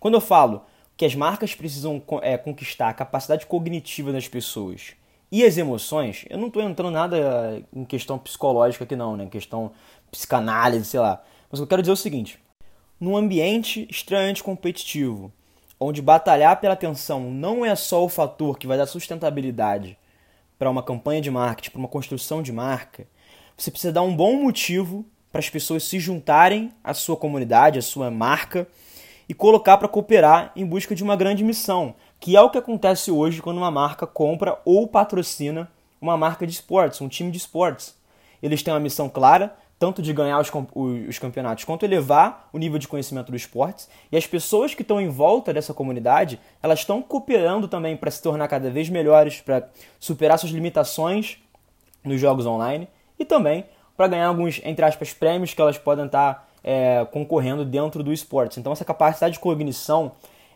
Quando 0.00 0.14
eu 0.14 0.20
falo 0.20 0.64
que 0.96 1.04
as 1.04 1.14
marcas 1.14 1.54
precisam 1.54 2.02
é, 2.22 2.38
conquistar 2.38 2.88
a 2.88 2.94
capacidade 2.94 3.44
cognitiva 3.44 4.12
das 4.12 4.28
pessoas 4.28 4.94
e 5.34 5.44
as 5.44 5.58
emoções, 5.58 6.24
eu 6.30 6.38
não 6.38 6.46
estou 6.46 6.62
entrando 6.62 6.92
nada 6.92 7.60
em 7.74 7.84
questão 7.84 8.16
psicológica 8.16 8.84
aqui 8.84 8.94
não, 8.94 9.16
né? 9.16 9.24
em 9.24 9.28
questão 9.28 9.72
psicanálise, 10.08 10.84
sei 10.84 11.00
lá. 11.00 11.20
Mas 11.50 11.58
eu 11.58 11.66
quero 11.66 11.82
dizer 11.82 11.90
é 11.90 11.94
o 11.94 11.96
seguinte, 11.96 12.38
num 13.00 13.16
ambiente 13.16 13.84
extremamente 13.90 14.44
competitivo, 14.44 15.32
onde 15.80 16.00
batalhar 16.00 16.60
pela 16.60 16.74
atenção 16.74 17.32
não 17.32 17.66
é 17.66 17.74
só 17.74 18.04
o 18.04 18.08
fator 18.08 18.56
que 18.56 18.68
vai 18.68 18.78
dar 18.78 18.86
sustentabilidade 18.86 19.98
para 20.56 20.70
uma 20.70 20.84
campanha 20.84 21.20
de 21.20 21.32
marketing, 21.32 21.70
para 21.70 21.80
uma 21.80 21.88
construção 21.88 22.40
de 22.40 22.52
marca, 22.52 23.04
você 23.56 23.72
precisa 23.72 23.92
dar 23.92 24.02
um 24.02 24.14
bom 24.14 24.40
motivo 24.40 25.04
para 25.32 25.40
as 25.40 25.50
pessoas 25.50 25.82
se 25.82 25.98
juntarem 25.98 26.72
à 26.84 26.94
sua 26.94 27.16
comunidade, 27.16 27.80
à 27.80 27.82
sua 27.82 28.08
marca 28.08 28.68
e 29.28 29.34
colocar 29.34 29.78
para 29.78 29.88
cooperar 29.88 30.52
em 30.54 30.64
busca 30.64 30.94
de 30.94 31.02
uma 31.02 31.16
grande 31.16 31.42
missão, 31.42 31.96
que 32.20 32.36
é 32.36 32.40
o 32.40 32.50
que 32.50 32.58
acontece 32.58 33.10
hoje 33.10 33.42
quando 33.42 33.58
uma 33.58 33.70
marca 33.70 34.06
compra 34.06 34.58
ou 34.64 34.86
patrocina 34.86 35.70
uma 36.00 36.16
marca 36.16 36.46
de 36.46 36.52
esportes, 36.52 37.00
um 37.00 37.08
time 37.08 37.30
de 37.30 37.38
esportes. 37.38 37.94
Eles 38.42 38.62
têm 38.62 38.72
uma 38.74 38.80
missão 38.80 39.08
clara, 39.08 39.56
tanto 39.78 40.02
de 40.02 40.12
ganhar 40.12 40.38
os, 40.38 40.50
os 41.08 41.18
campeonatos 41.18 41.64
quanto 41.64 41.84
elevar 41.84 42.48
o 42.52 42.58
nível 42.58 42.78
de 42.78 42.86
conhecimento 42.86 43.30
do 43.30 43.36
esportes. 43.36 43.88
E 44.12 44.16
as 44.16 44.26
pessoas 44.26 44.74
que 44.74 44.82
estão 44.82 45.00
em 45.00 45.08
volta 45.08 45.52
dessa 45.52 45.72
comunidade, 45.72 46.38
elas 46.62 46.80
estão 46.80 47.02
cooperando 47.02 47.66
também 47.66 47.96
para 47.96 48.10
se 48.10 48.22
tornar 48.22 48.48
cada 48.48 48.70
vez 48.70 48.88
melhores, 48.88 49.40
para 49.40 49.68
superar 49.98 50.38
suas 50.38 50.52
limitações 50.52 51.38
nos 52.04 52.20
jogos 52.20 52.44
online 52.44 52.86
e 53.18 53.24
também 53.24 53.64
para 53.96 54.08
ganhar 54.08 54.28
alguns, 54.28 54.60
entre 54.64 54.84
aspas, 54.84 55.12
prêmios 55.12 55.54
que 55.54 55.60
elas 55.60 55.78
podem 55.78 56.06
estar 56.06 56.34
tá 56.34 56.44
é, 56.62 57.06
concorrendo 57.10 57.64
dentro 57.64 58.02
do 58.02 58.12
esportes. 58.12 58.58
Então, 58.58 58.72
essa 58.72 58.84
capacidade 58.84 59.34
de 59.34 59.40
cognição 59.40 60.12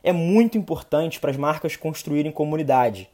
é 0.08 0.12
muito 0.12 0.56
importante 0.56 1.20
para 1.20 1.30
as 1.30 1.36
marcas 1.36 1.76
construírem 1.76 2.32
comunidade, 2.32 3.10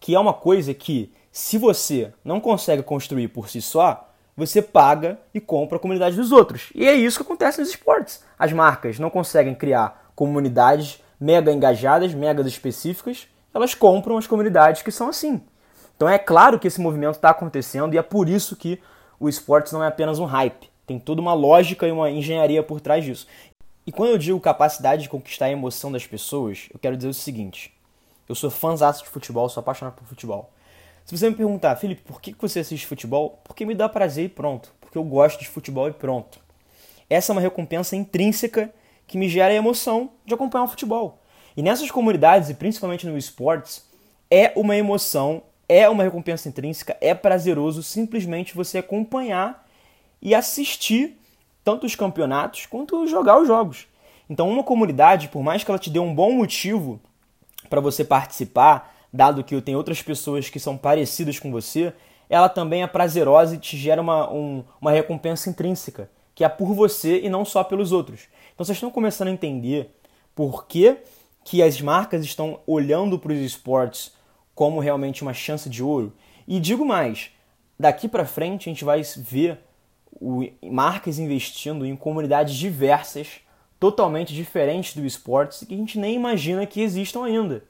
que 0.00 0.14
é 0.14 0.18
uma 0.18 0.32
coisa 0.32 0.72
que, 0.72 1.12
se 1.30 1.58
você 1.58 2.10
não 2.24 2.40
consegue 2.40 2.82
construir 2.82 3.28
por 3.28 3.50
si 3.50 3.60
só, 3.60 4.08
você 4.34 4.62
paga 4.62 5.18
e 5.34 5.40
compra 5.40 5.76
a 5.76 5.80
comunidade 5.80 6.16
dos 6.16 6.32
outros. 6.32 6.70
E 6.74 6.86
é 6.86 6.94
isso 6.94 7.18
que 7.18 7.22
acontece 7.22 7.60
nos 7.60 7.68
esportes. 7.68 8.24
As 8.38 8.50
marcas 8.50 8.98
não 8.98 9.10
conseguem 9.10 9.54
criar 9.54 10.10
comunidades 10.14 11.02
mega 11.20 11.52
engajadas, 11.52 12.14
mega 12.14 12.40
específicas, 12.48 13.28
elas 13.52 13.74
compram 13.74 14.16
as 14.16 14.26
comunidades 14.26 14.80
que 14.80 14.90
são 14.90 15.10
assim. 15.10 15.42
Então 15.96 16.08
é 16.08 16.18
claro 16.18 16.58
que 16.58 16.66
esse 16.66 16.80
movimento 16.80 17.16
está 17.16 17.28
acontecendo 17.28 17.92
e 17.92 17.98
é 17.98 18.02
por 18.02 18.26
isso 18.26 18.56
que 18.56 18.80
o 19.20 19.28
esportes 19.28 19.72
não 19.72 19.84
é 19.84 19.88
apenas 19.88 20.18
um 20.18 20.24
hype. 20.24 20.70
Tem 20.86 20.98
toda 20.98 21.20
uma 21.20 21.34
lógica 21.34 21.86
e 21.86 21.92
uma 21.92 22.10
engenharia 22.10 22.62
por 22.62 22.80
trás 22.80 23.04
disso. 23.04 23.26
E 23.88 23.90
quando 23.90 24.10
eu 24.10 24.18
digo 24.18 24.38
capacidade 24.38 25.04
de 25.04 25.08
conquistar 25.08 25.46
a 25.46 25.50
emoção 25.50 25.90
das 25.90 26.06
pessoas, 26.06 26.68
eu 26.70 26.78
quero 26.78 26.94
dizer 26.94 27.08
o 27.08 27.14
seguinte: 27.14 27.72
eu 28.28 28.34
sou 28.34 28.50
fãzaço 28.50 29.02
de 29.02 29.08
futebol, 29.08 29.48
sou 29.48 29.62
apaixonado 29.62 29.94
por 29.94 30.06
futebol. 30.06 30.52
Se 31.06 31.16
você 31.16 31.30
me 31.30 31.34
perguntar, 31.34 31.74
Felipe, 31.76 32.02
por 32.02 32.20
que 32.20 32.36
você 32.38 32.60
assiste 32.60 32.86
futebol? 32.86 33.40
Porque 33.44 33.64
me 33.64 33.74
dá 33.74 33.88
prazer 33.88 34.26
e 34.26 34.28
pronto. 34.28 34.74
Porque 34.78 34.98
eu 34.98 35.02
gosto 35.02 35.40
de 35.40 35.48
futebol 35.48 35.88
e 35.88 35.92
pronto. 35.94 36.38
Essa 37.08 37.32
é 37.32 37.34
uma 37.34 37.40
recompensa 37.40 37.96
intrínseca 37.96 38.70
que 39.06 39.16
me 39.16 39.26
gera 39.26 39.54
a 39.54 39.56
emoção 39.56 40.10
de 40.26 40.34
acompanhar 40.34 40.64
o 40.64 40.68
futebol. 40.68 41.22
E 41.56 41.62
nessas 41.62 41.90
comunidades, 41.90 42.50
e 42.50 42.54
principalmente 42.54 43.06
no 43.06 43.16
esportes, 43.16 43.86
é 44.30 44.52
uma 44.54 44.76
emoção, 44.76 45.42
é 45.66 45.88
uma 45.88 46.04
recompensa 46.04 46.46
intrínseca, 46.46 46.94
é 47.00 47.14
prazeroso 47.14 47.82
simplesmente 47.82 48.54
você 48.54 48.76
acompanhar 48.76 49.66
e 50.20 50.34
assistir 50.34 51.17
tanto 51.68 51.84
os 51.84 51.94
campeonatos 51.94 52.64
quanto 52.64 53.06
jogar 53.06 53.38
os 53.38 53.46
jogos. 53.46 53.86
Então, 54.30 54.48
uma 54.48 54.64
comunidade, 54.64 55.28
por 55.28 55.42
mais 55.42 55.62
que 55.62 55.70
ela 55.70 55.78
te 55.78 55.90
dê 55.90 55.98
um 55.98 56.14
bom 56.14 56.32
motivo 56.32 56.98
para 57.68 57.78
você 57.78 58.02
participar, 58.02 58.96
dado 59.12 59.44
que 59.44 59.60
tem 59.60 59.76
outras 59.76 60.00
pessoas 60.00 60.48
que 60.48 60.58
são 60.58 60.78
parecidas 60.78 61.38
com 61.38 61.50
você, 61.50 61.92
ela 62.30 62.48
também 62.48 62.82
é 62.82 62.86
prazerosa 62.86 63.54
e 63.54 63.58
te 63.58 63.76
gera 63.76 64.00
uma, 64.00 64.32
um, 64.32 64.64
uma 64.80 64.90
recompensa 64.90 65.50
intrínseca, 65.50 66.10
que 66.34 66.42
é 66.42 66.48
por 66.48 66.72
você 66.72 67.20
e 67.20 67.28
não 67.28 67.44
só 67.44 67.62
pelos 67.62 67.92
outros. 67.92 68.28
Então, 68.54 68.64
vocês 68.64 68.78
estão 68.78 68.90
começando 68.90 69.28
a 69.28 69.32
entender 69.32 69.94
por 70.34 70.66
que, 70.66 70.96
que 71.44 71.62
as 71.62 71.78
marcas 71.82 72.24
estão 72.24 72.60
olhando 72.66 73.18
para 73.18 73.34
os 73.34 73.40
esportes 73.40 74.14
como 74.54 74.80
realmente 74.80 75.20
uma 75.20 75.34
chance 75.34 75.68
de 75.68 75.82
ouro. 75.82 76.14
E 76.46 76.58
digo 76.58 76.86
mais, 76.86 77.30
daqui 77.78 78.08
para 78.08 78.24
frente 78.24 78.70
a 78.70 78.72
gente 78.72 78.86
vai 78.86 79.02
ver 79.18 79.67
o, 80.12 80.46
marcas 80.62 81.18
investindo 81.18 81.86
em 81.86 81.96
comunidades 81.96 82.54
diversas, 82.54 83.40
totalmente 83.78 84.34
diferentes 84.34 84.94
do 84.94 85.06
esportes, 85.06 85.64
que 85.66 85.74
a 85.74 85.76
gente 85.76 85.98
nem 85.98 86.14
imagina 86.14 86.66
que 86.66 86.80
existam 86.80 87.24
ainda. 87.24 87.64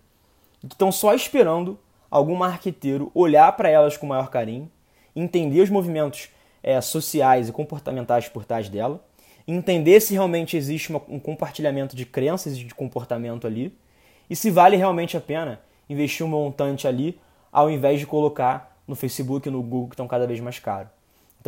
Que 0.61 0.67
estão 0.67 0.91
só 0.91 1.15
esperando 1.15 1.79
algum 2.11 2.35
marqueteiro 2.35 3.11
olhar 3.15 3.53
para 3.53 3.69
elas 3.69 3.97
com 3.97 4.07
maior 4.07 4.31
carinho, 4.31 4.71
entender 5.15 5.61
os 5.61 5.71
movimentos 5.71 6.31
é, 6.63 6.81
sociais 6.81 7.49
e 7.49 7.53
comportamentais 7.53 8.29
por 8.29 8.45
trás 8.45 8.69
dela, 8.69 9.05
entender 9.47 10.01
se 10.01 10.13
realmente 10.13 10.57
existe 10.57 10.91
uma, 10.91 11.01
um 11.09 11.19
compartilhamento 11.19 11.95
de 11.95 12.05
crenças 12.05 12.57
e 12.57 12.65
de 12.65 12.75
comportamento 12.75 13.47
ali, 13.47 13.77
e 14.29 14.37
se 14.37 14.51
vale 14.51 14.77
realmente 14.77 15.17
a 15.17 15.21
pena 15.21 15.61
investir 15.89 16.25
um 16.25 16.29
montante 16.29 16.87
ali, 16.87 17.19
ao 17.51 17.71
invés 17.71 17.99
de 17.99 18.07
colocar 18.07 18.79
no 18.87 18.95
Facebook 18.95 19.49
e 19.49 19.51
no 19.51 19.63
Google 19.63 19.89
que 19.89 19.95
estão 19.95 20.07
cada 20.07 20.27
vez 20.27 20.41
mais 20.41 20.59
caros. 20.59 20.98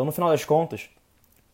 Então, 0.00 0.06
no 0.06 0.12
final 0.12 0.30
das 0.30 0.46
contas, 0.46 0.88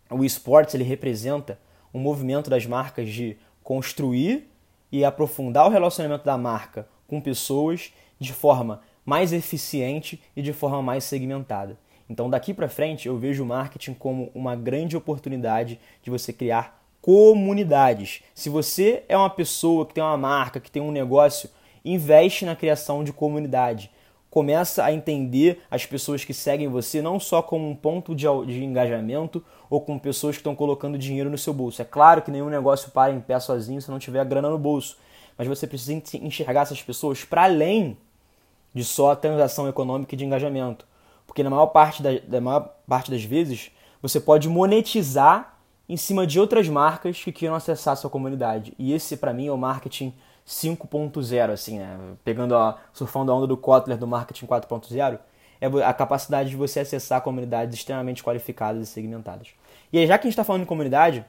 o 0.08 0.24
esportes 0.24 0.72
ele 0.72 0.84
representa 0.84 1.58
um 1.92 1.98
movimento 1.98 2.48
das 2.48 2.64
marcas 2.64 3.08
de 3.08 3.36
construir 3.60 4.48
e 4.92 5.04
aprofundar 5.04 5.66
o 5.66 5.68
relacionamento 5.68 6.24
da 6.24 6.38
marca 6.38 6.86
com 7.08 7.20
pessoas 7.20 7.92
de 8.20 8.32
forma 8.32 8.82
mais 9.04 9.32
eficiente 9.32 10.22
e 10.36 10.42
de 10.42 10.52
forma 10.52 10.80
mais 10.80 11.02
segmentada. 11.02 11.76
Então, 12.08 12.30
daqui 12.30 12.54
para 12.54 12.68
frente, 12.68 13.08
eu 13.08 13.18
vejo 13.18 13.42
o 13.42 13.46
marketing 13.46 13.94
como 13.94 14.30
uma 14.32 14.54
grande 14.54 14.96
oportunidade 14.96 15.80
de 16.00 16.08
você 16.08 16.32
criar 16.32 16.80
comunidades. 17.02 18.22
Se 18.32 18.48
você 18.48 19.02
é 19.08 19.16
uma 19.16 19.28
pessoa 19.28 19.84
que 19.84 19.94
tem 19.94 20.04
uma 20.04 20.16
marca, 20.16 20.60
que 20.60 20.70
tem 20.70 20.80
um 20.80 20.92
negócio, 20.92 21.50
investe 21.84 22.44
na 22.44 22.54
criação 22.54 23.02
de 23.02 23.12
comunidade 23.12 23.90
começa 24.36 24.84
a 24.84 24.92
entender 24.92 25.62
as 25.70 25.86
pessoas 25.86 26.22
que 26.22 26.34
seguem 26.34 26.68
você 26.68 27.00
não 27.00 27.18
só 27.18 27.40
como 27.40 27.66
um 27.66 27.74
ponto 27.74 28.14
de, 28.14 28.26
de 28.46 28.62
engajamento 28.62 29.42
ou 29.70 29.80
como 29.80 29.98
pessoas 29.98 30.36
que 30.36 30.40
estão 30.40 30.54
colocando 30.54 30.98
dinheiro 30.98 31.30
no 31.30 31.38
seu 31.38 31.54
bolso. 31.54 31.80
É 31.80 31.86
claro 31.86 32.20
que 32.20 32.30
nenhum 32.30 32.50
negócio 32.50 32.90
para 32.90 33.14
em 33.14 33.18
pé 33.18 33.40
sozinho 33.40 33.80
se 33.80 33.90
não 33.90 33.98
tiver 33.98 34.22
grana 34.26 34.50
no 34.50 34.58
bolso, 34.58 34.98
mas 35.38 35.48
você 35.48 35.66
precisa 35.66 35.94
enxergar 36.18 36.60
essas 36.60 36.82
pessoas 36.82 37.24
para 37.24 37.44
além 37.44 37.96
de 38.74 38.84
só 38.84 39.12
a 39.12 39.16
transação 39.16 39.66
econômica 39.70 40.14
e 40.14 40.18
de 40.18 40.26
engajamento. 40.26 40.86
Porque 41.26 41.42
na 41.42 41.48
maior 41.48 41.68
parte, 41.68 42.02
da, 42.02 42.10
da 42.18 42.38
maior 42.38 42.74
parte 42.86 43.10
das 43.10 43.24
vezes 43.24 43.70
você 44.02 44.20
pode 44.20 44.50
monetizar 44.50 45.56
em 45.88 45.96
cima 45.96 46.26
de 46.26 46.38
outras 46.38 46.68
marcas 46.68 47.24
que 47.24 47.32
queiram 47.32 47.56
acessar 47.56 47.94
a 47.94 47.96
sua 47.96 48.10
comunidade. 48.10 48.74
E 48.78 48.92
esse, 48.92 49.16
para 49.16 49.32
mim, 49.32 49.46
é 49.46 49.52
o 49.52 49.56
marketing 49.56 50.12
5.0, 50.46 51.50
assim, 51.50 51.78
né? 51.78 51.98
Pegando 52.24 52.56
a, 52.56 52.78
surfando 52.92 53.32
a 53.32 53.34
onda 53.34 53.46
do 53.46 53.56
Kotler 53.56 53.98
do 53.98 54.06
marketing 54.06 54.46
4.0, 54.46 55.18
é 55.60 55.66
a 55.84 55.92
capacidade 55.92 56.50
de 56.50 56.56
você 56.56 56.80
acessar 56.80 57.20
comunidades 57.20 57.74
extremamente 57.74 58.22
qualificadas 58.22 58.88
e 58.88 58.90
segmentadas. 58.90 59.48
E 59.92 59.98
aí, 59.98 60.06
já 60.06 60.16
que 60.18 60.26
a 60.26 60.28
gente 60.28 60.34
está 60.34 60.44
falando 60.44 60.62
em 60.62 60.66
comunidade, 60.66 61.24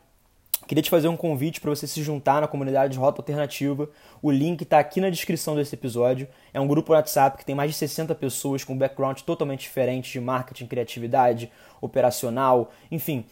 queria 0.68 0.84
te 0.84 0.90
fazer 0.90 1.08
um 1.08 1.18
convite 1.18 1.60
para 1.62 1.70
você 1.70 1.88
se 1.88 2.04
juntar 2.04 2.42
na 2.42 2.48
comunidade 2.48 2.94
de 2.94 3.00
Rota 3.00 3.22
Alternativa. 3.22 3.90
O 4.22 4.30
link 4.30 4.62
está 4.62 4.78
aqui 4.78 5.02
na 5.02 5.10
descrição 5.10 5.56
desse 5.56 5.74
episódio. 5.74 6.28
É 6.54 6.60
um 6.60 6.68
grupo 6.68 6.94
WhatsApp 6.94 7.38
que 7.38 7.46
tem 7.46 7.56
mais 7.56 7.72
de 7.72 7.78
60 7.78 8.14
pessoas 8.16 8.64
com 8.64 8.78
background 8.78 9.20
totalmente 9.22 9.62
diferente 9.62 10.12
de 10.12 10.20
marketing, 10.20 10.68
criatividade, 10.68 11.52
operacional, 11.82 12.72
enfim, 12.92 13.26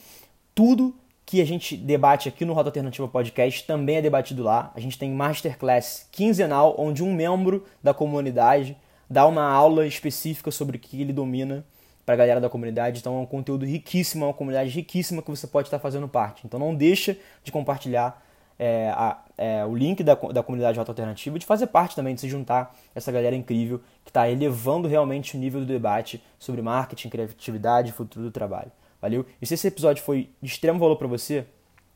tudo 0.54 0.96
que 1.26 1.42
a 1.42 1.46
gente 1.46 1.76
debate 1.76 2.30
aqui 2.30 2.46
no 2.46 2.54
Rota 2.54 2.70
Alternativa 2.70 3.08
Podcast 3.08 3.66
também 3.66 3.98
é 3.98 4.02
debatido 4.02 4.44
lá. 4.44 4.72
A 4.76 4.80
gente 4.80 4.98
tem 4.98 5.12
masterclass 5.12 6.08
quinzenal, 6.12 6.76
onde 6.78 7.04
um 7.04 7.14
membro 7.14 7.66
da 7.84 7.94
comunidade 7.94 8.78
dá 9.10 9.26
uma 9.26 9.44
aula 9.44 9.88
específica 9.88 10.52
sobre 10.52 10.78
o 10.78 10.80
que 10.80 11.02
ele 11.02 11.12
domina 11.12 11.66
para 12.06 12.14
a 12.14 12.18
galera 12.18 12.40
da 12.40 12.50
comunidade. 12.50 13.00
Então 13.00 13.18
é 13.18 13.20
um 13.20 13.26
conteúdo 13.26 13.66
riquíssimo, 13.66 14.26
é 14.26 14.28
uma 14.28 14.34
comunidade 14.34 14.70
riquíssima 14.70 15.22
que 15.22 15.30
você 15.30 15.48
pode 15.48 15.68
estar 15.68 15.80
fazendo 15.80 16.08
parte. 16.08 16.44
Então 16.46 16.60
não 16.60 16.76
deixa 16.76 17.18
de 17.44 17.52
compartilhar 17.52 18.24
é, 18.60 18.90
a, 18.96 19.18
é, 19.36 19.66
o 19.66 19.76
link 19.76 20.04
da, 20.04 20.14
da 20.14 20.44
comunidade 20.44 20.78
Rota 20.78 20.92
Alternativa, 20.92 21.40
de 21.40 21.46
fazer 21.46 21.68
parte 21.68 21.96
também, 21.96 22.14
de 22.14 22.22
se 22.22 22.30
juntar 22.30 22.76
essa 22.94 23.12
galera 23.12 23.36
incrível 23.36 23.82
que 24.04 24.12
está 24.12 24.30
elevando 24.30 24.88
realmente 24.88 25.36
o 25.36 25.40
nível 25.40 25.60
do 25.60 25.66
debate 25.66 26.24
sobre 26.38 26.62
marketing, 26.62 27.10
criatividade 27.10 27.90
e 27.90 27.92
futuro 27.92 28.26
do 28.26 28.32
trabalho. 28.32 28.72
Valeu? 29.02 29.26
E 29.42 29.46
se 29.46 29.54
esse 29.54 29.68
episódio 29.68 30.04
foi 30.04 30.30
de 30.42 30.50
extremo 30.50 30.80
valor 30.80 30.96
para 30.96 31.08
você, 31.08 31.46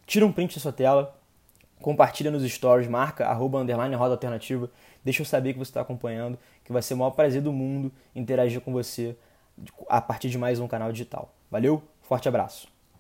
tira 0.06 0.26
um 0.26 0.32
print 0.32 0.56
da 0.56 0.62
sua 0.62 0.72
tela, 0.72 1.16
compartilha 1.82 2.32
nos 2.32 2.44
stories, 2.44 2.88
marca 2.88 3.26
arroba 3.28 3.60
underline 3.60 3.96
roda 3.96 4.14
alternativa, 4.14 4.70
deixa 5.04 5.22
eu 5.22 5.26
saber 5.26 5.54
que 5.54 5.60
você 5.60 5.70
está 5.70 5.82
acompanhando, 5.82 6.38
que 6.64 6.72
vai 6.72 6.82
ser 6.82 6.94
o 6.94 6.98
maior 6.98 7.12
prazer 7.12 7.42
do 7.42 7.54
mundo 7.54 7.92
interagir 8.16 8.62
com 8.62 8.72
você 8.72 9.16
a 9.88 10.02
partir 10.02 10.30
de 10.30 10.38
mais 10.38 10.60
um 10.60 10.68
canal 10.68 10.92
digital. 10.92 11.34
Valeu? 11.50 11.82
Forte 12.02 12.28
abraço! 12.28 12.79